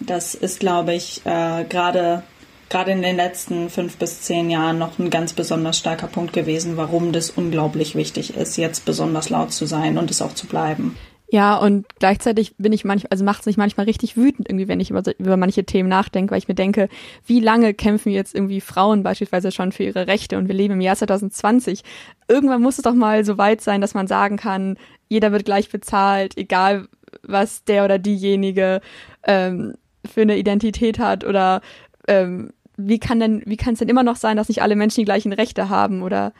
Das 0.00 0.34
ist, 0.34 0.60
glaube 0.60 0.94
ich, 0.94 1.22
äh, 1.24 1.64
gerade 1.64 2.22
gerade 2.68 2.90
in 2.90 3.02
den 3.02 3.16
letzten 3.16 3.70
fünf 3.70 3.96
bis 3.96 4.22
zehn 4.22 4.50
Jahren 4.50 4.78
noch 4.78 4.98
ein 4.98 5.10
ganz 5.10 5.32
besonders 5.32 5.78
starker 5.78 6.08
Punkt 6.08 6.32
gewesen, 6.32 6.76
warum 6.76 7.12
das 7.12 7.30
unglaublich 7.30 7.94
wichtig 7.94 8.36
ist, 8.36 8.56
jetzt 8.56 8.84
besonders 8.84 9.30
laut 9.30 9.52
zu 9.52 9.66
sein 9.66 9.98
und 9.98 10.10
es 10.10 10.22
auch 10.22 10.34
zu 10.34 10.46
bleiben. 10.46 10.96
Ja, 11.28 11.56
und 11.56 11.86
gleichzeitig 11.98 12.54
bin 12.56 12.72
ich 12.72 12.84
manchmal, 12.84 13.10
also 13.10 13.24
macht 13.24 13.40
es 13.40 13.46
mich 13.46 13.56
manchmal 13.56 13.86
richtig 13.86 14.16
wütend, 14.16 14.48
irgendwie, 14.48 14.68
wenn 14.68 14.78
ich 14.78 14.90
über, 14.90 15.02
über 15.18 15.36
manche 15.36 15.64
Themen 15.64 15.88
nachdenke, 15.88 16.30
weil 16.30 16.38
ich 16.38 16.46
mir 16.46 16.54
denke, 16.54 16.88
wie 17.26 17.40
lange 17.40 17.74
kämpfen 17.74 18.12
jetzt 18.12 18.34
irgendwie 18.34 18.60
Frauen 18.60 19.02
beispielsweise 19.02 19.50
schon 19.50 19.72
für 19.72 19.82
ihre 19.82 20.06
Rechte 20.06 20.38
und 20.38 20.46
wir 20.46 20.54
leben 20.54 20.74
im 20.74 20.80
Jahr 20.80 20.94
2020. 20.94 21.82
Irgendwann 22.28 22.62
muss 22.62 22.78
es 22.78 22.84
doch 22.84 22.94
mal 22.94 23.24
so 23.24 23.38
weit 23.38 23.60
sein, 23.60 23.80
dass 23.80 23.94
man 23.94 24.06
sagen 24.06 24.36
kann, 24.36 24.78
jeder 25.08 25.32
wird 25.32 25.44
gleich 25.44 25.68
bezahlt, 25.68 26.36
egal 26.36 26.86
was 27.22 27.64
der 27.64 27.84
oder 27.84 27.98
diejenige 27.98 28.80
ähm, 29.24 29.74
für 30.04 30.22
eine 30.22 30.36
Identität 30.38 31.00
hat 31.00 31.24
oder 31.24 31.60
ähm, 32.06 32.52
wie 32.76 33.00
kann 33.00 33.18
denn, 33.18 33.42
wie 33.46 33.56
kann 33.56 33.72
es 33.72 33.80
denn 33.80 33.88
immer 33.88 34.02
noch 34.04 34.16
sein, 34.16 34.36
dass 34.36 34.48
nicht 34.48 34.62
alle 34.62 34.76
Menschen 34.76 35.00
die 35.00 35.06
gleichen 35.06 35.32
Rechte 35.32 35.68
haben 35.70 36.02
oder 36.02 36.32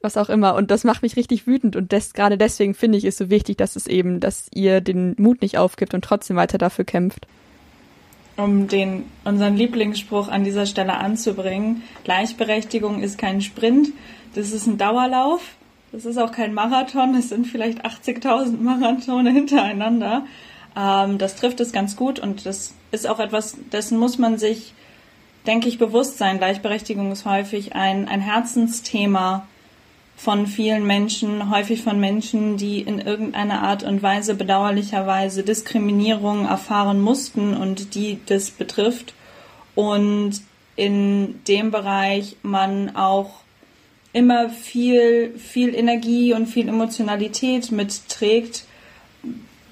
was 0.00 0.16
auch 0.16 0.28
immer. 0.28 0.54
Und 0.54 0.70
das 0.70 0.84
macht 0.84 1.02
mich 1.02 1.16
richtig 1.16 1.46
wütend. 1.46 1.76
Und 1.76 1.92
des, 1.92 2.12
gerade 2.12 2.38
deswegen 2.38 2.74
finde 2.74 2.98
ich 2.98 3.04
es 3.04 3.16
so 3.16 3.30
wichtig, 3.30 3.58
dass 3.58 3.76
es 3.76 3.86
eben, 3.86 4.20
dass 4.20 4.48
ihr 4.54 4.80
den 4.80 5.14
Mut 5.18 5.42
nicht 5.42 5.58
aufgibt 5.58 5.94
und 5.94 6.02
trotzdem 6.04 6.36
weiter 6.36 6.58
dafür 6.58 6.84
kämpft. 6.84 7.26
Um 8.36 8.68
den, 8.68 9.04
unseren 9.24 9.56
Lieblingsspruch 9.56 10.28
an 10.28 10.44
dieser 10.44 10.64
Stelle 10.64 10.96
anzubringen, 10.96 11.82
Gleichberechtigung 12.04 13.02
ist 13.02 13.18
kein 13.18 13.42
Sprint, 13.42 13.88
das 14.34 14.52
ist 14.52 14.66
ein 14.66 14.78
Dauerlauf. 14.78 15.42
Das 15.92 16.04
ist 16.04 16.18
auch 16.18 16.30
kein 16.30 16.54
Marathon, 16.54 17.16
es 17.16 17.30
sind 17.30 17.48
vielleicht 17.48 17.84
80.000 17.84 18.60
Marathone 18.60 19.30
hintereinander. 19.32 20.24
Ähm, 20.76 21.18
das 21.18 21.34
trifft 21.34 21.60
es 21.60 21.72
ganz 21.72 21.96
gut 21.96 22.20
und 22.20 22.46
das 22.46 22.74
ist 22.92 23.08
auch 23.08 23.18
etwas, 23.18 23.56
dessen 23.72 23.98
muss 23.98 24.16
man 24.16 24.38
sich, 24.38 24.72
denke 25.48 25.68
ich, 25.68 25.78
bewusst 25.78 26.18
sein. 26.18 26.38
Gleichberechtigung 26.38 27.10
ist 27.10 27.24
häufig 27.24 27.74
ein, 27.74 28.06
ein 28.06 28.20
Herzensthema 28.20 29.48
von 30.22 30.46
vielen 30.46 30.86
Menschen, 30.86 31.50
häufig 31.50 31.80
von 31.80 31.98
Menschen, 31.98 32.58
die 32.58 32.80
in 32.80 32.98
irgendeiner 32.98 33.62
Art 33.62 33.82
und 33.84 34.02
Weise 34.02 34.34
bedauerlicherweise 34.34 35.42
Diskriminierung 35.42 36.44
erfahren 36.44 37.00
mussten 37.00 37.56
und 37.56 37.94
die 37.94 38.18
das 38.26 38.50
betrifft. 38.50 39.14
Und 39.74 40.42
in 40.76 41.42
dem 41.48 41.70
Bereich 41.70 42.36
man 42.42 42.94
auch 42.96 43.30
immer 44.12 44.50
viel, 44.50 45.38
viel 45.38 45.74
Energie 45.74 46.34
und 46.34 46.48
viel 46.48 46.68
Emotionalität 46.68 47.72
mitträgt, 47.72 48.64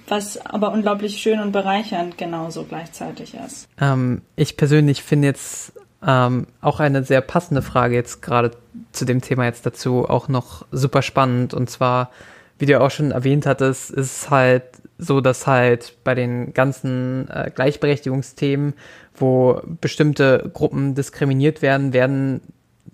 was 0.07 0.39
aber 0.39 0.73
unglaublich 0.73 1.19
schön 1.19 1.41
und 1.41 1.53
bereichernd 1.53 2.17
genauso 2.17 2.65
gleichzeitig 2.65 3.35
ist. 3.35 3.69
Ähm, 3.79 4.23
ich 4.35 4.57
persönlich 4.57 5.03
finde 5.03 5.29
jetzt 5.29 5.75
ähm, 6.07 6.47
auch 6.61 6.81
eine 6.81 7.05
sehr 7.05 7.21
passende 7.21 7.63
Frage 7.63 7.95
jetzt 7.95 8.23
gerade 8.23 8.53
zu 8.93 9.05
dem 9.05 9.21
Thema 9.21 9.45
jetzt 9.45 9.67
dazu 9.67 10.09
auch 10.09 10.29
noch 10.29 10.67
super 10.71 11.03
spannend. 11.03 11.55
Und 11.55 11.71
zwar, 11.71 12.11
wie 12.59 12.67
du 12.67 12.81
auch 12.81 12.91
schon 12.91 13.11
erwähnt 13.11 13.47
hattest, 13.47 13.91
ist 13.91 14.23
es 14.23 14.31
halt 14.31 14.63
so, 14.99 15.21
dass 15.21 15.47
halt 15.47 15.97
bei 16.05 16.15
den 16.15 16.55
ganzen 16.55 17.29
äh, 17.31 17.51
Gleichberechtigungsthemen, 17.55 18.75
wo 19.15 19.61
bestimmte 19.81 20.51
Gruppen 20.53 20.95
diskriminiert 20.95 21.63
werden, 21.63 21.93
werden, 21.93 22.41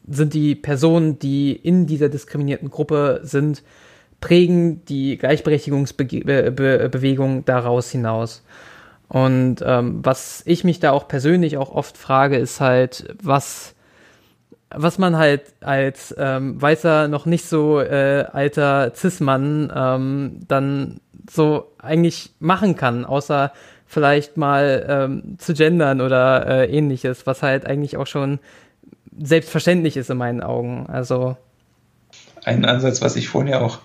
sind 0.07 0.35
die 0.35 0.55
Personen, 0.55 1.19
die 1.19 1.53
in 1.53 1.87
dieser 1.87 2.11
diskriminierten 2.11 2.71
Gruppe 2.71 3.21
sind, 3.23 3.63
prägen 4.21 4.85
die 4.87 5.17
Gleichberechtigungsbewegung 5.17 7.45
daraus 7.45 7.91
hinaus. 7.91 8.43
Und 9.15 9.63
ähm, 9.65 10.01
was 10.05 10.43
ich 10.45 10.65
mich 10.65 10.81
da 10.81 10.91
auch 10.91 11.07
persönlich 11.07 11.57
auch 11.57 11.71
oft 11.71 11.97
frage, 11.97 12.37
ist 12.37 12.61
halt, 12.61 13.15
was, 13.23 13.77
was 14.71 14.99
man 14.99 15.17
halt 15.17 15.43
als 15.61 16.13
ähm, 16.19 16.61
weißer, 16.61 17.07
noch 17.07 17.25
nicht 17.25 17.45
so 17.45 17.79
äh, 17.79 18.25
alter 18.33 18.93
Cis-Mann 18.93 19.73
ähm, 19.73 20.41
dann 20.49 21.01
so 21.31 21.71
eigentlich 21.79 22.33
machen 22.41 22.75
kann, 22.75 23.05
außer 23.05 23.53
vielleicht 23.87 24.37
mal 24.37 24.85
ähm, 24.89 25.37
zu 25.39 25.55
gendern 25.55 26.01
oder 26.01 26.49
äh, 26.49 26.77
ähnliches, 26.77 27.25
was 27.25 27.41
halt 27.45 27.69
eigentlich 27.69 27.97
auch 27.97 28.09
schon 28.09 28.41
selbstverständlich 29.17 29.97
ist 29.97 30.11
in 30.11 30.19
meinen 30.19 30.43
Augen. 30.43 30.89
Also 30.89 31.37
ein 32.43 32.65
Ansatz, 32.65 33.01
was 33.01 33.15
ich 33.15 33.29
vorhin 33.29 33.53
ja 33.53 33.61
auch, 33.61 33.79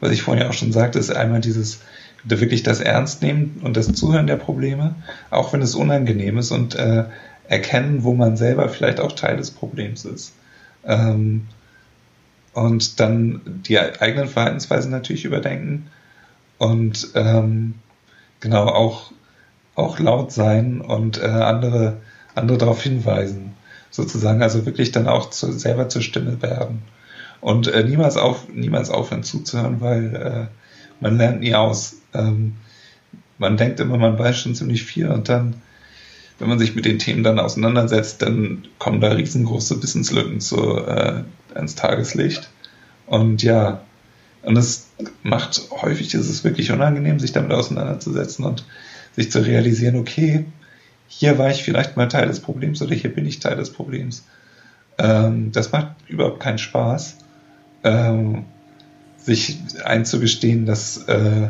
was 0.00 0.12
ich 0.12 0.20
vorhin 0.20 0.42
ja 0.42 0.50
auch 0.50 0.54
schon 0.54 0.72
sagte, 0.72 0.98
ist 0.98 1.10
einmal 1.10 1.40
dieses 1.40 1.80
wirklich 2.24 2.62
das 2.62 2.80
Ernst 2.80 3.22
nehmen 3.22 3.60
und 3.62 3.76
das 3.76 3.92
Zuhören 3.92 4.26
der 4.26 4.36
Probleme, 4.36 4.94
auch 5.30 5.52
wenn 5.52 5.62
es 5.62 5.74
unangenehm 5.74 6.38
ist 6.38 6.50
und 6.50 6.74
äh, 6.74 7.04
erkennen, 7.48 8.02
wo 8.02 8.14
man 8.14 8.36
selber 8.36 8.68
vielleicht 8.68 9.00
auch 9.00 9.12
Teil 9.12 9.36
des 9.36 9.50
Problems 9.50 10.04
ist. 10.04 10.32
Ähm, 10.84 11.46
und 12.54 13.00
dann 13.00 13.40
die 13.66 13.78
eigenen 13.78 14.28
Verhaltensweisen 14.28 14.90
natürlich 14.90 15.24
überdenken 15.24 15.90
und 16.58 17.08
ähm, 17.14 17.74
genau 18.40 18.66
auch, 18.66 19.10
auch 19.74 19.98
laut 19.98 20.32
sein 20.32 20.80
und 20.80 21.20
äh, 21.20 21.26
andere, 21.26 21.98
andere 22.34 22.58
darauf 22.58 22.82
hinweisen, 22.82 23.54
sozusagen, 23.90 24.40
also 24.40 24.64
wirklich 24.66 24.92
dann 24.92 25.08
auch 25.08 25.30
zu, 25.30 25.52
selber 25.52 25.88
zur 25.88 26.02
Stimme 26.02 26.40
werden. 26.42 26.82
Und 27.40 27.66
äh, 27.66 27.82
niemals, 27.82 28.16
auf, 28.16 28.48
niemals 28.48 28.88
aufhören 28.88 29.24
zuzuhören, 29.24 29.80
weil 29.80 30.14
äh, 30.14 30.46
man 31.04 31.18
lernt 31.18 31.40
nie 31.40 31.54
aus. 31.54 31.96
Ähm, 32.14 32.54
man 33.36 33.58
denkt 33.58 33.78
immer, 33.78 33.98
man 33.98 34.18
weiß 34.18 34.38
schon 34.38 34.54
ziemlich 34.54 34.84
viel 34.84 35.08
und 35.08 35.28
dann, 35.28 35.56
wenn 36.38 36.48
man 36.48 36.58
sich 36.58 36.74
mit 36.74 36.86
den 36.86 36.98
Themen 36.98 37.22
dann 37.22 37.38
auseinandersetzt, 37.38 38.22
dann 38.22 38.66
kommen 38.78 39.02
da 39.02 39.08
riesengroße 39.08 39.82
Wissenslücken 39.82 40.40
zu, 40.40 40.78
äh, 40.78 41.22
ans 41.54 41.74
Tageslicht. 41.74 42.48
Und 43.06 43.42
ja, 43.42 43.82
und 44.42 44.56
es 44.56 44.88
macht 45.22 45.60
häufig 45.70 46.14
ist 46.14 46.28
es 46.28 46.42
wirklich 46.42 46.72
unangenehm, 46.72 47.18
sich 47.18 47.32
damit 47.32 47.52
auseinanderzusetzen 47.52 48.44
und 48.46 48.64
sich 49.12 49.30
zu 49.30 49.44
realisieren, 49.44 49.96
okay, 49.96 50.46
hier 51.06 51.38
war 51.38 51.50
ich 51.50 51.62
vielleicht 51.62 51.98
mal 51.98 52.08
Teil 52.08 52.28
des 52.28 52.40
Problems 52.40 52.80
oder 52.80 52.94
hier 52.94 53.14
bin 53.14 53.26
ich 53.26 53.40
Teil 53.40 53.56
des 53.56 53.70
Problems. 53.70 54.24
Ähm, 54.96 55.52
das 55.52 55.70
macht 55.70 55.88
überhaupt 56.08 56.40
keinen 56.40 56.58
Spaß, 56.58 57.18
ähm, 57.84 58.46
sich 59.24 59.58
einzugestehen, 59.82 60.66
dass 60.66 60.98
äh, 61.08 61.48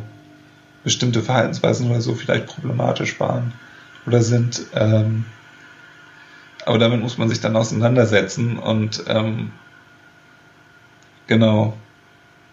bestimmte 0.84 1.22
Verhaltensweisen 1.22 1.90
oder 1.90 2.00
so 2.00 2.14
vielleicht 2.14 2.46
problematisch 2.46 3.18
waren 3.18 3.52
oder 4.06 4.22
sind. 4.22 4.62
Ähm, 4.74 5.24
aber 6.64 6.78
damit 6.78 7.00
muss 7.00 7.18
man 7.18 7.28
sich 7.28 7.40
dann 7.40 7.56
auseinandersetzen 7.56 8.58
und 8.58 9.04
ähm, 9.08 9.50
genau 11.26 11.76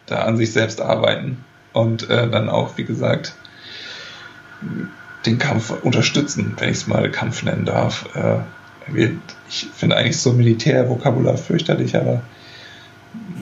da 0.08 0.24
an 0.24 0.38
sich 0.38 0.52
selbst 0.52 0.82
arbeiten 0.82 1.44
und 1.74 2.10
äh, 2.10 2.30
dann 2.30 2.50
auch, 2.50 2.78
wie 2.78 2.84
gesagt, 2.84 3.36
den 5.26 5.38
Kampf 5.38 5.72
unterstützen, 5.84 6.56
wenn 6.58 6.70
ich 6.70 6.78
es 6.78 6.88
mal 6.88 7.10
Kampf 7.12 7.44
nennen 7.44 7.66
darf. 7.66 8.10
Äh, 8.16 8.40
ich 9.48 9.68
finde 9.74 9.96
eigentlich 9.96 10.20
so 10.20 10.34
Militärvokabular 10.34 11.38
fürchterlich, 11.38 11.96
aber 11.96 12.22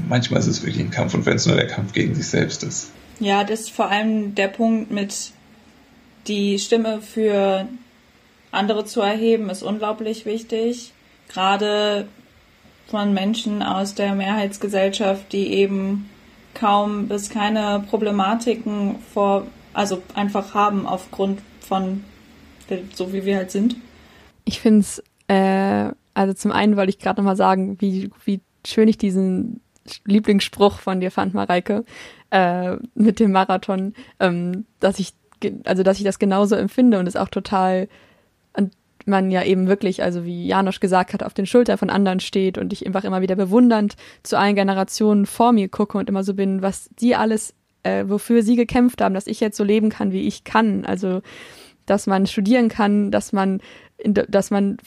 manchmal 0.07 0.39
ist 0.39 0.47
es 0.47 0.63
wirklich 0.63 0.83
ein 0.83 0.91
Kampf 0.91 1.13
und 1.13 1.25
wenn 1.25 1.35
es 1.35 1.45
nur 1.45 1.55
der 1.55 1.67
Kampf 1.67 1.93
gegen 1.93 2.15
sich 2.15 2.27
selbst 2.27 2.63
ist. 2.63 2.91
Ja, 3.19 3.43
das 3.43 3.61
ist 3.61 3.71
vor 3.71 3.89
allem 3.89 4.35
der 4.35 4.47
Punkt 4.47 4.91
mit 4.91 5.31
die 6.27 6.59
Stimme 6.59 7.01
für 7.01 7.67
andere 8.51 8.85
zu 8.85 9.01
erheben, 9.01 9.49
ist 9.49 9.63
unglaublich 9.63 10.25
wichtig. 10.25 10.93
Gerade 11.27 12.07
von 12.87 13.13
Menschen 13.13 13.61
aus 13.61 13.93
der 13.93 14.15
Mehrheitsgesellschaft, 14.15 15.31
die 15.31 15.53
eben 15.53 16.09
kaum 16.55 17.07
bis 17.07 17.29
keine 17.29 17.83
Problematiken 17.87 18.95
vor, 19.13 19.45
also 19.73 20.01
einfach 20.15 20.53
haben 20.53 20.87
aufgrund 20.87 21.41
von 21.61 22.03
so 22.93 23.13
wie 23.13 23.25
wir 23.25 23.37
halt 23.37 23.51
sind. 23.51 23.75
Ich 24.45 24.59
finde 24.59 24.81
es, 24.81 25.03
äh, 25.27 25.91
also 26.13 26.33
zum 26.33 26.51
einen 26.51 26.77
wollte 26.77 26.91
ich 26.91 26.99
gerade 26.99 27.21
nochmal 27.21 27.35
sagen, 27.35 27.77
wie, 27.79 28.09
wie 28.25 28.41
schön 28.65 28.87
ich 28.87 28.97
diesen 28.97 29.61
Lieblingsspruch 30.05 30.79
von 30.79 30.99
dir 30.99 31.11
fand, 31.11 31.33
Mareike, 31.33 31.83
äh, 32.31 32.77
mit 32.93 33.19
dem 33.19 33.31
Marathon, 33.31 33.93
ähm, 34.19 34.65
dass 34.79 34.99
ich, 34.99 35.13
also 35.65 35.83
dass 35.83 35.97
ich 35.97 36.03
das 36.03 36.19
genauso 36.19 36.55
empfinde 36.55 36.99
und 36.99 37.07
es 37.07 37.15
auch 37.15 37.29
total 37.29 37.87
und 38.53 38.73
man 39.05 39.31
ja 39.31 39.43
eben 39.43 39.67
wirklich, 39.67 40.03
also 40.03 40.25
wie 40.25 40.45
Janosch 40.45 40.79
gesagt 40.79 41.13
hat, 41.13 41.23
auf 41.23 41.33
den 41.33 41.45
Schultern 41.45 41.77
von 41.77 41.89
anderen 41.89 42.19
steht 42.19 42.57
und 42.57 42.73
ich 42.73 42.85
einfach 42.85 43.03
immer 43.03 43.21
wieder 43.21 43.35
bewundernd 43.35 43.95
zu 44.23 44.37
allen 44.37 44.55
Generationen 44.55 45.25
vor 45.25 45.51
mir 45.51 45.69
gucke 45.69 45.97
und 45.97 46.09
immer 46.09 46.23
so 46.23 46.33
bin, 46.33 46.61
was 46.61 46.89
die 46.99 47.15
alles, 47.15 47.53
äh, 47.83 48.05
wofür 48.07 48.43
sie 48.43 48.55
gekämpft 48.55 49.01
haben, 49.01 49.15
dass 49.15 49.27
ich 49.27 49.39
jetzt 49.39 49.57
so 49.57 49.63
leben 49.63 49.89
kann, 49.89 50.11
wie 50.11 50.27
ich 50.27 50.43
kann. 50.43 50.85
Also 50.85 51.21
dass 51.85 52.05
man 52.05 52.27
studieren 52.27 52.69
kann, 52.69 53.09
dass 53.09 53.33
man, 53.33 53.61
dass 54.05 54.51
man 54.51 54.77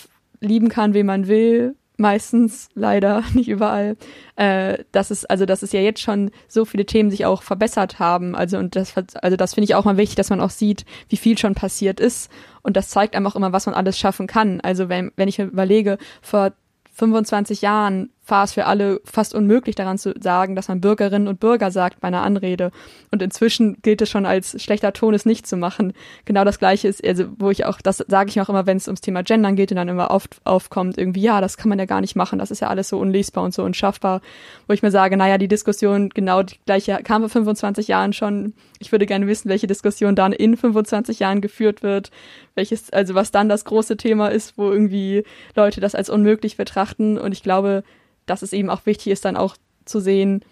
lieben 0.40 0.68
kann, 0.68 0.94
wen 0.94 1.06
man 1.06 1.26
will, 1.26 1.74
meistens 2.02 2.68
leider 2.74 3.22
nicht 3.32 3.48
überall, 3.48 3.96
äh, 4.36 4.84
dass 4.92 5.10
es 5.10 5.24
also 5.24 5.46
dass 5.46 5.62
es 5.62 5.72
ja 5.72 5.80
jetzt 5.80 6.00
schon 6.00 6.30
so 6.48 6.66
viele 6.66 6.84
Themen 6.84 7.10
sich 7.10 7.24
auch 7.24 7.42
verbessert 7.42 7.98
haben. 7.98 8.34
Also 8.34 8.58
und 8.58 8.76
das 8.76 8.92
also 9.22 9.36
das 9.38 9.54
finde 9.54 9.64
ich 9.64 9.74
auch 9.74 9.86
mal 9.86 9.96
wichtig, 9.96 10.16
dass 10.16 10.28
man 10.28 10.42
auch 10.42 10.50
sieht, 10.50 10.84
wie 11.08 11.16
viel 11.16 11.38
schon 11.38 11.54
passiert 11.54 12.00
ist 12.00 12.30
und 12.60 12.76
das 12.76 12.90
zeigt 12.90 13.16
einem 13.16 13.26
auch 13.26 13.36
immer, 13.36 13.52
was 13.52 13.64
man 13.64 13.74
alles 13.74 13.98
schaffen 13.98 14.26
kann. 14.26 14.60
Also 14.60 14.90
wenn 14.90 15.12
wenn 15.16 15.28
ich 15.28 15.38
mir 15.38 15.46
überlege, 15.46 15.96
vor 16.20 16.52
25 16.92 17.62
Jahren 17.62 18.10
war 18.32 18.44
es 18.44 18.54
für 18.54 18.64
alle 18.64 19.02
fast 19.04 19.34
unmöglich 19.34 19.76
daran 19.76 19.98
zu 19.98 20.14
sagen, 20.18 20.56
dass 20.56 20.68
man 20.68 20.80
Bürgerinnen 20.80 21.28
und 21.28 21.38
Bürger 21.38 21.70
sagt 21.70 22.00
bei 22.00 22.08
einer 22.08 22.22
Anrede. 22.22 22.72
Und 23.10 23.20
inzwischen 23.20 23.76
gilt 23.82 24.00
es 24.00 24.08
schon 24.08 24.24
als 24.24 24.60
schlechter 24.60 24.94
Ton, 24.94 25.12
es 25.12 25.26
nicht 25.26 25.46
zu 25.46 25.58
machen. 25.58 25.92
Genau 26.24 26.42
das 26.42 26.58
Gleiche 26.58 26.88
ist, 26.88 27.06
also 27.06 27.26
wo 27.38 27.50
ich 27.50 27.66
auch, 27.66 27.82
das 27.82 27.98
sage 27.98 28.30
ich 28.30 28.40
auch 28.40 28.48
immer, 28.48 28.64
wenn 28.64 28.78
es 28.78 28.88
ums 28.88 29.02
Thema 29.02 29.22
Gendern 29.22 29.54
geht 29.54 29.70
und 29.70 29.76
dann 29.76 29.90
immer 29.90 30.10
oft 30.10 30.40
aufkommt, 30.44 30.96
irgendwie, 30.96 31.20
ja, 31.20 31.42
das 31.42 31.58
kann 31.58 31.68
man 31.68 31.78
ja 31.78 31.84
gar 31.84 32.00
nicht 32.00 32.16
machen, 32.16 32.38
das 32.38 32.50
ist 32.50 32.60
ja 32.60 32.68
alles 32.68 32.88
so 32.88 32.98
unlesbar 32.98 33.44
und 33.44 33.52
so 33.52 33.62
unschaffbar. 33.64 34.22
Wo 34.66 34.72
ich 34.72 34.82
mir 34.82 34.90
sage, 34.90 35.18
naja, 35.18 35.36
die 35.36 35.48
Diskussion, 35.48 36.08
genau 36.08 36.42
die 36.42 36.56
gleiche 36.64 37.00
kam 37.04 37.20
vor 37.20 37.28
25 37.28 37.86
Jahren 37.86 38.14
schon. 38.14 38.54
Ich 38.78 38.92
würde 38.92 39.04
gerne 39.04 39.26
wissen, 39.26 39.50
welche 39.50 39.66
Diskussion 39.66 40.16
dann 40.16 40.32
in 40.32 40.56
25 40.56 41.18
Jahren 41.18 41.42
geführt 41.42 41.82
wird, 41.82 42.10
welches, 42.54 42.90
also 42.94 43.14
was 43.14 43.30
dann 43.30 43.50
das 43.50 43.66
große 43.66 43.98
Thema 43.98 44.28
ist, 44.28 44.56
wo 44.56 44.70
irgendwie 44.70 45.24
Leute 45.54 45.82
das 45.82 45.94
als 45.94 46.08
unmöglich 46.08 46.56
betrachten. 46.56 47.18
Und 47.18 47.32
ich 47.32 47.42
glaube, 47.42 47.84
dass 48.26 48.42
es 48.42 48.52
eben 48.52 48.70
auch 48.70 48.86
wichtig 48.86 49.08
ist, 49.08 49.24
dann 49.24 49.36
auch 49.36 49.56
zu 49.84 50.00
sehen, 50.00 50.44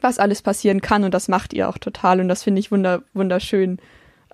was 0.00 0.18
alles 0.18 0.42
passieren 0.42 0.80
kann. 0.80 1.04
Und 1.04 1.12
das 1.12 1.28
macht 1.28 1.52
ihr 1.52 1.68
auch 1.68 1.78
total. 1.78 2.20
Und 2.20 2.28
das 2.28 2.42
finde 2.42 2.60
ich 2.60 2.70
wunder, 2.70 3.02
wunderschön 3.14 3.78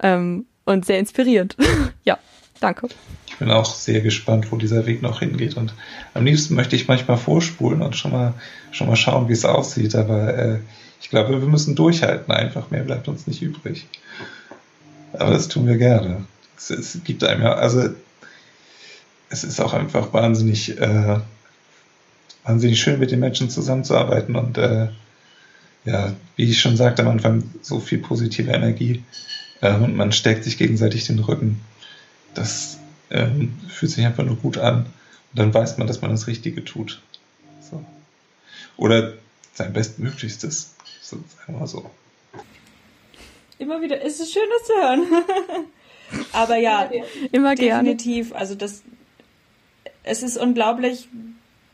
ähm, 0.03 0.47
und 0.65 0.85
sehr 0.85 0.99
inspirierend. 0.99 1.57
ja, 2.05 2.19
danke. 2.61 2.89
Ich 3.27 3.37
bin 3.37 3.51
auch 3.51 3.67
sehr 3.67 4.01
gespannt, 4.01 4.51
wo 4.51 4.57
dieser 4.57 4.87
Weg 4.87 5.03
noch 5.03 5.21
hingeht. 5.21 5.57
Und 5.57 5.75
am 6.15 6.25
liebsten 6.25 6.55
möchte 6.55 6.77
ich 6.77 6.89
manchmal 6.89 7.19
vorspulen 7.19 7.83
und 7.83 7.97
schon 7.97 8.13
mal, 8.13 8.35
schon 8.73 8.87
mal 8.87 8.97
schauen, 8.97 9.29
wie 9.29 9.35
es 9.35 9.45
aussieht. 9.45 9.95
Aber 9.95 10.37
äh, 10.37 10.59
ich 11.01 11.11
glaube, 11.11 11.41
wir 11.41 11.49
müssen 11.49 11.77
durchhalten. 11.77 12.33
Einfach 12.33 12.71
mehr 12.71 12.83
bleibt 12.83 13.09
uns 13.09 13.27
nicht 13.27 13.43
übrig. 13.43 13.87
Aber 15.13 15.31
das 15.31 15.49
tun 15.49 15.67
wir 15.67 15.77
gerne. 15.77 16.25
Es, 16.57 16.71
es 16.71 17.01
gibt 17.05 17.25
einem 17.25 17.43
ja, 17.43 17.55
also 17.55 17.91
es 19.29 19.45
ist 19.45 19.61
auch 19.61 19.75
einfach 19.75 20.13
wahnsinnig 20.13 20.81
äh, 20.81 21.19
wahnsinnig 22.47 22.81
schön, 22.81 23.01
mit 23.01 23.11
den 23.11 23.21
Menschen 23.21 23.51
zusammenzuarbeiten 23.51 24.37
und 24.37 24.57
äh, 24.57 24.89
ja, 25.85 26.13
wie 26.37 26.51
ich 26.51 26.61
schon 26.61 26.77
sagte 26.77 27.03
am 27.03 27.09
Anfang, 27.09 27.45
so 27.63 27.81
viel 27.81 27.99
positive 27.99 28.51
Energie 28.51 29.03
äh, 29.61 29.75
und 29.75 29.97
man 29.97 30.13
steckt 30.13 30.45
sich 30.45 30.59
gegenseitig 30.59 31.07
den 31.07 31.19
Rücken. 31.19 31.61
Das 32.35 32.79
ähm, 33.11 33.55
fühlt 33.69 33.93
sich 33.93 34.05
einfach 34.05 34.25
nur 34.25 34.37
gut 34.37 34.59
an 34.59 34.87
und 34.87 35.39
dann 35.39 35.55
weiß 35.55 35.79
man, 35.79 35.87
dass 35.87 36.03
man 36.03 36.11
das 36.11 36.27
Richtige 36.27 36.65
tut. 36.65 37.01
So. 37.61 37.85
Oder 38.77 39.15
sein 39.55 39.73
Bestmöglichstes, 39.73 40.75
so, 41.01 41.17
sagen 41.17 41.55
wir 41.55 41.61
mal 41.61 41.67
so. 41.67 41.91
Immer 43.59 43.81
wieder, 43.81 44.05
es 44.05 44.21
ist 44.21 44.33
schön, 44.33 44.49
das 44.59 44.67
zu 44.67 44.75
hören. 44.75 45.07
Aber 46.33 46.57
ja, 46.57 46.91
immer 47.33 47.55
definitiv. 47.55 48.29
Gerne. 48.29 48.41
Also 48.41 48.55
das, 48.55 48.83
es 50.05 50.23
ist 50.23 50.37
unglaublich, 50.37 51.09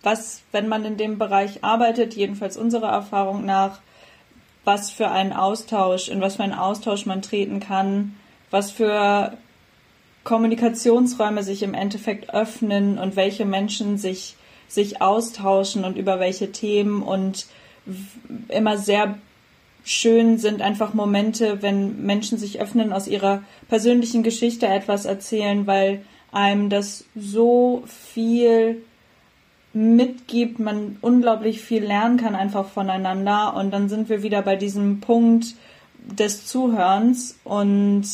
was, 0.03 0.43
wenn 0.53 0.69
man 0.69 0.85
in 0.85 0.97
dem 0.97 1.19
Bereich 1.19 1.63
arbeitet, 1.63 2.15
jedenfalls 2.15 2.57
unserer 2.57 2.91
Erfahrung 2.91 3.45
nach, 3.45 3.81
was 4.65 4.91
für 4.91 5.11
einen 5.11 5.33
Austausch, 5.33 6.09
in 6.09 6.21
was 6.21 6.37
für 6.37 6.45
einen 6.45 6.53
Austausch 6.53 7.07
man 7.07 7.23
treten 7.23 7.61
kann, 7.61 8.17
was 8.51 8.71
für 8.71 9.37
Kommunikationsräume 10.25 11.43
sich 11.43 11.63
im 11.63 11.75
Endeffekt 11.75 12.33
öffnen 12.33 12.99
und 12.99 13.17
welche 13.17 13.45
Menschen 13.45 13.99
sich, 13.99 14.37
sich 14.69 15.03
austauschen 15.03 15.85
und 15.85 15.97
über 15.97 16.21
welche 16.21 16.53
Themen. 16.53 17.03
Und 17.03 17.47
immer 18.49 18.79
sehr 18.79 19.19
schön 19.85 20.39
sind 20.39 20.63
einfach 20.63 20.95
Momente, 20.95 21.61
wenn 21.63 22.05
Menschen 22.05 22.39
sich 22.39 22.61
öffnen, 22.61 22.93
aus 22.93 23.09
ihrer 23.09 23.43
persönlichen 23.69 24.23
Geschichte 24.23 24.67
etwas 24.67 25.07
erzählen, 25.07 25.67
weil 25.67 26.05
einem 26.31 26.71
das 26.71 27.05
so 27.17 27.83
viel 27.87 28.83
mitgibt, 29.75 30.59
man 30.59 30.97
unglaublich 31.01 31.61
viel 31.61 31.85
lernen 31.85 32.19
kann 32.19 32.35
einfach 32.35 32.67
voneinander. 32.69 33.55
Und 33.57 33.71
dann 33.71 33.89
sind 33.89 34.09
wir 34.09 34.23
wieder 34.23 34.43
bei 34.43 34.57
diesem 34.57 35.01
Punkt 35.01 35.55
des 36.05 36.47
Zuhörens. 36.47 37.39
Und 37.45 38.05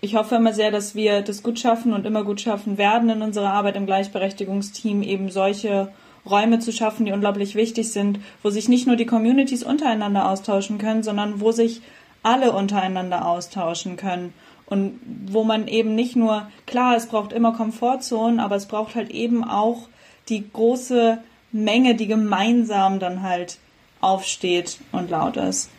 ich 0.00 0.16
hoffe 0.16 0.36
immer 0.36 0.52
sehr, 0.52 0.70
dass 0.70 0.94
wir 0.94 1.22
das 1.22 1.42
gut 1.42 1.58
schaffen 1.58 1.92
und 1.92 2.04
immer 2.04 2.24
gut 2.24 2.40
schaffen 2.40 2.76
werden 2.76 3.08
in 3.08 3.22
unserer 3.22 3.52
Arbeit 3.52 3.76
im 3.76 3.86
Gleichberechtigungsteam 3.86 5.02
eben 5.02 5.30
solche 5.30 5.88
Räume 6.28 6.58
zu 6.58 6.72
schaffen, 6.72 7.06
die 7.06 7.12
unglaublich 7.12 7.54
wichtig 7.54 7.92
sind, 7.92 8.18
wo 8.42 8.50
sich 8.50 8.68
nicht 8.68 8.86
nur 8.86 8.96
die 8.96 9.06
Communities 9.06 9.62
untereinander 9.62 10.30
austauschen 10.30 10.78
können, 10.78 11.02
sondern 11.02 11.40
wo 11.40 11.52
sich 11.52 11.82
alle 12.22 12.52
untereinander 12.52 13.26
austauschen 13.28 13.96
können. 13.96 14.32
Und 14.66 14.98
wo 15.26 15.44
man 15.44 15.68
eben 15.68 15.94
nicht 15.94 16.16
nur, 16.16 16.48
klar, 16.66 16.96
es 16.96 17.06
braucht 17.06 17.32
immer 17.34 17.52
Komfortzonen, 17.52 18.40
aber 18.40 18.56
es 18.56 18.66
braucht 18.66 18.94
halt 18.94 19.10
eben 19.10 19.44
auch 19.44 19.88
die 20.28 20.50
große 20.50 21.18
Menge, 21.52 21.94
die 21.94 22.06
gemeinsam 22.06 22.98
dann 22.98 23.22
halt 23.22 23.58
aufsteht 24.00 24.78
und 24.92 25.10
laut 25.10 25.36
ist. 25.36 25.70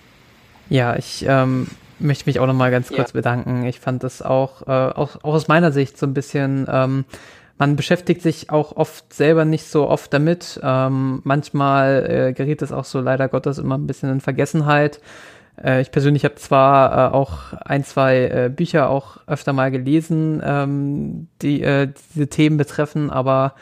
Ja, 0.70 0.96
ich 0.96 1.26
ähm, 1.28 1.68
möchte 2.00 2.28
mich 2.28 2.40
auch 2.40 2.48
nochmal 2.48 2.72
ganz 2.72 2.90
kurz 2.90 3.10
ja. 3.10 3.20
bedanken. 3.20 3.66
Ich 3.66 3.80
fand 3.80 4.04
das 4.04 4.22
auch, 4.22 4.64
äh, 4.64 4.72
auch, 4.72 5.18
auch 5.24 5.34
aus 5.34 5.48
meiner 5.48 5.72
Sicht 5.72 5.98
so 5.98 6.06
ein 6.06 6.14
bisschen, 6.14 6.66
ähm, 6.70 7.06
man 7.58 7.76
beschäftigt 7.76 8.22
sich 8.22 8.50
auch 8.50 8.76
oft 8.76 9.14
selber 9.14 9.46
nicht 9.46 9.68
so 9.68 9.88
oft 9.88 10.14
damit. 10.14 10.60
Ähm, 10.64 11.22
manchmal 11.24 12.06
äh, 12.10 12.34
gerät 12.34 12.62
es 12.62 12.72
auch 12.72 12.86
so 12.86 13.00
leider 13.00 13.30
Gottes 13.30 13.60
immer 13.60 13.78
ein 13.78 13.88
bisschen 13.88 14.12
in 14.12 14.22
Vergessenheit. 14.22 15.00
Äh, 15.64 15.82
ich 15.82 15.92
persönlich 15.92 16.26
habe 16.26 16.36
zwar 16.36 17.12
äh, 17.12 17.16
auch 17.16 17.54
ein, 17.54 17.84
zwei 17.84 18.26
äh, 18.26 18.52
Bücher 18.54 18.90
auch 18.90 19.18
öfter 19.28 19.54
mal 19.54 19.72
gelesen, 19.72 20.42
ähm, 20.44 21.28
die 21.42 21.62
äh, 21.62 21.90
diese 22.14 22.28
Themen 22.28 22.58
betreffen, 22.58 23.10
aber 23.10 23.54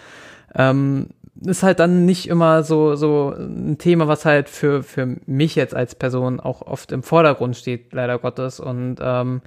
ähm, 0.56 1.10
ist 1.46 1.64
halt 1.64 1.80
dann 1.80 2.06
nicht 2.06 2.28
immer 2.28 2.64
so, 2.64 2.96
so 2.96 3.34
ein 3.38 3.78
Thema, 3.78 4.08
was 4.08 4.26
halt 4.26 4.50
für, 4.50 4.84
für 4.84 5.18
mich 5.26 5.56
jetzt 5.56 5.76
als 5.76 5.96
Person 5.96 6.40
auch 6.40 6.62
oft 6.62 6.92
im 6.92 7.04
Vordergrund 7.04 7.58
steht, 7.58 7.94
leider 7.94 8.20
Gottes. 8.20 8.60
Und 8.60 8.98
ähm, 9.02 9.42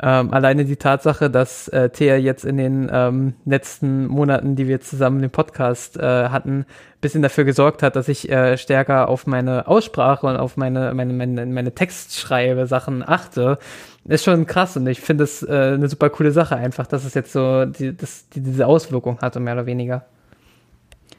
ähm, 0.00 0.32
alleine 0.32 0.64
die 0.64 0.76
Tatsache, 0.76 1.30
dass 1.30 1.68
äh, 1.68 1.90
Thea 1.90 2.16
jetzt 2.16 2.44
in 2.44 2.56
den 2.56 2.90
ähm, 2.92 3.34
letzten 3.44 4.06
Monaten, 4.06 4.56
die 4.56 4.66
wir 4.66 4.80
zusammen 4.80 5.20
den 5.20 5.30
Podcast 5.30 5.96
äh, 5.96 6.28
hatten, 6.28 6.66
bisschen 7.00 7.22
dafür 7.22 7.44
gesorgt 7.44 7.82
hat, 7.82 7.94
dass 7.94 8.08
ich 8.08 8.30
äh, 8.30 8.56
stärker 8.56 9.08
auf 9.08 9.26
meine 9.26 9.68
Aussprache 9.68 10.26
und 10.26 10.36
auf 10.36 10.56
meine, 10.56 10.94
meine, 10.94 11.12
meine, 11.12 11.46
meine 11.46 11.74
Textschreibe 11.74 12.66
Sachen 12.66 13.06
achte, 13.06 13.58
ist 14.04 14.24
schon 14.24 14.46
krass 14.46 14.76
und 14.76 14.86
ich 14.86 15.00
finde 15.00 15.24
es 15.24 15.42
äh, 15.42 15.74
eine 15.74 15.88
super 15.88 16.10
coole 16.10 16.32
Sache 16.32 16.56
einfach, 16.56 16.86
dass 16.86 17.04
es 17.04 17.14
jetzt 17.14 17.32
so 17.32 17.64
die, 17.64 17.96
das, 17.96 18.28
die, 18.30 18.40
diese 18.40 18.66
Auswirkung 18.66 19.20
hatte, 19.20 19.40
mehr 19.40 19.54
oder 19.54 19.66
weniger. 19.66 20.06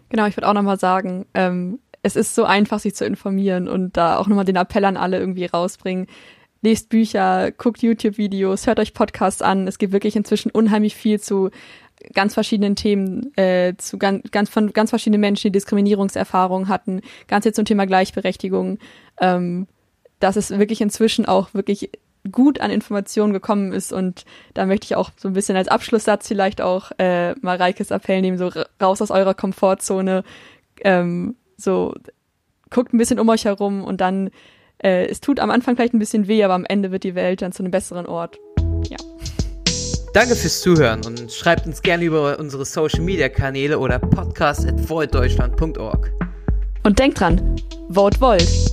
Genau, 0.09 0.25
ich 0.27 0.35
würde 0.37 0.47
auch 0.47 0.53
nochmal 0.53 0.79
sagen, 0.79 1.25
ähm, 1.33 1.79
es 2.01 2.15
ist 2.15 2.35
so 2.35 2.43
einfach, 2.43 2.79
sich 2.79 2.95
zu 2.95 3.05
informieren 3.05 3.67
und 3.67 3.95
da 3.95 4.17
auch 4.17 4.27
nochmal 4.27 4.45
den 4.45 4.57
Appell 4.57 4.85
an 4.85 4.97
alle 4.97 5.17
irgendwie 5.17 5.45
rausbringen. 5.45 6.07
Lest 6.61 6.89
Bücher, 6.89 7.51
guckt 7.51 7.81
YouTube-Videos, 7.81 8.67
hört 8.67 8.79
euch 8.79 8.93
Podcasts 8.93 9.41
an. 9.41 9.67
Es 9.67 9.77
gibt 9.77 9.93
wirklich 9.93 10.15
inzwischen 10.15 10.51
unheimlich 10.51 10.95
viel 10.95 11.19
zu 11.19 11.49
ganz 12.13 12.33
verschiedenen 12.33 12.75
Themen, 12.75 13.35
äh, 13.37 13.75
zu 13.77 13.97
ganz, 13.97 14.29
ganz 14.31 14.49
von 14.49 14.73
ganz 14.73 14.89
verschiedenen 14.89 15.21
Menschen, 15.21 15.47
die 15.47 15.57
Diskriminierungserfahrungen 15.57 16.67
hatten, 16.67 17.01
ganz 17.27 17.45
jetzt 17.45 17.55
zum 17.55 17.65
Thema 17.65 17.85
Gleichberechtigung. 17.85 18.79
Ähm, 19.21 19.67
dass 20.23 20.37
es 20.37 20.51
wirklich 20.51 20.79
inzwischen 20.79 21.25
auch 21.25 21.53
wirklich 21.53 21.89
gut 22.31 22.61
an 22.61 22.71
Informationen 22.71 23.33
gekommen 23.33 23.73
ist 23.73 23.91
und 23.91 24.25
da 24.53 24.65
möchte 24.65 24.85
ich 24.85 24.95
auch 24.95 25.11
so 25.17 25.27
ein 25.27 25.33
bisschen 25.33 25.57
als 25.57 25.67
Abschlusssatz 25.67 26.27
vielleicht 26.27 26.61
auch 26.61 26.91
äh, 26.97 27.33
Mareikes 27.41 27.91
Appell 27.91 28.21
nehmen, 28.21 28.37
so 28.37 28.49
raus 28.81 29.01
aus 29.01 29.11
eurer 29.11 29.33
Komfortzone, 29.33 30.23
ähm, 30.81 31.35
so 31.57 31.93
guckt 32.69 32.93
ein 32.93 32.97
bisschen 32.97 33.19
um 33.19 33.29
euch 33.29 33.45
herum 33.45 33.83
und 33.83 34.01
dann 34.01 34.29
äh, 34.83 35.05
es 35.07 35.21
tut 35.21 35.39
am 35.39 35.49
Anfang 35.49 35.75
vielleicht 35.75 35.93
ein 35.93 35.99
bisschen 35.99 36.27
weh, 36.27 36.43
aber 36.43 36.53
am 36.53 36.65
Ende 36.65 36.91
wird 36.91 37.03
die 37.03 37.15
Welt 37.15 37.41
dann 37.41 37.51
zu 37.51 37.63
einem 37.63 37.71
besseren 37.71 38.05
Ort. 38.05 38.37
Ja. 38.89 38.97
Danke 40.13 40.35
fürs 40.35 40.61
Zuhören 40.61 41.03
und 41.05 41.31
schreibt 41.31 41.65
uns 41.65 41.81
gerne 41.81 42.03
über 42.03 42.37
unsere 42.39 42.65
Social 42.65 43.01
Media 43.01 43.29
Kanäle 43.29 43.79
oder 43.79 43.97
podcast 43.99 44.67
at 44.67 44.75
Und 46.83 46.99
denkt 46.99 47.19
dran, 47.19 47.55
vote 47.89 48.21
Volt. 48.21 48.72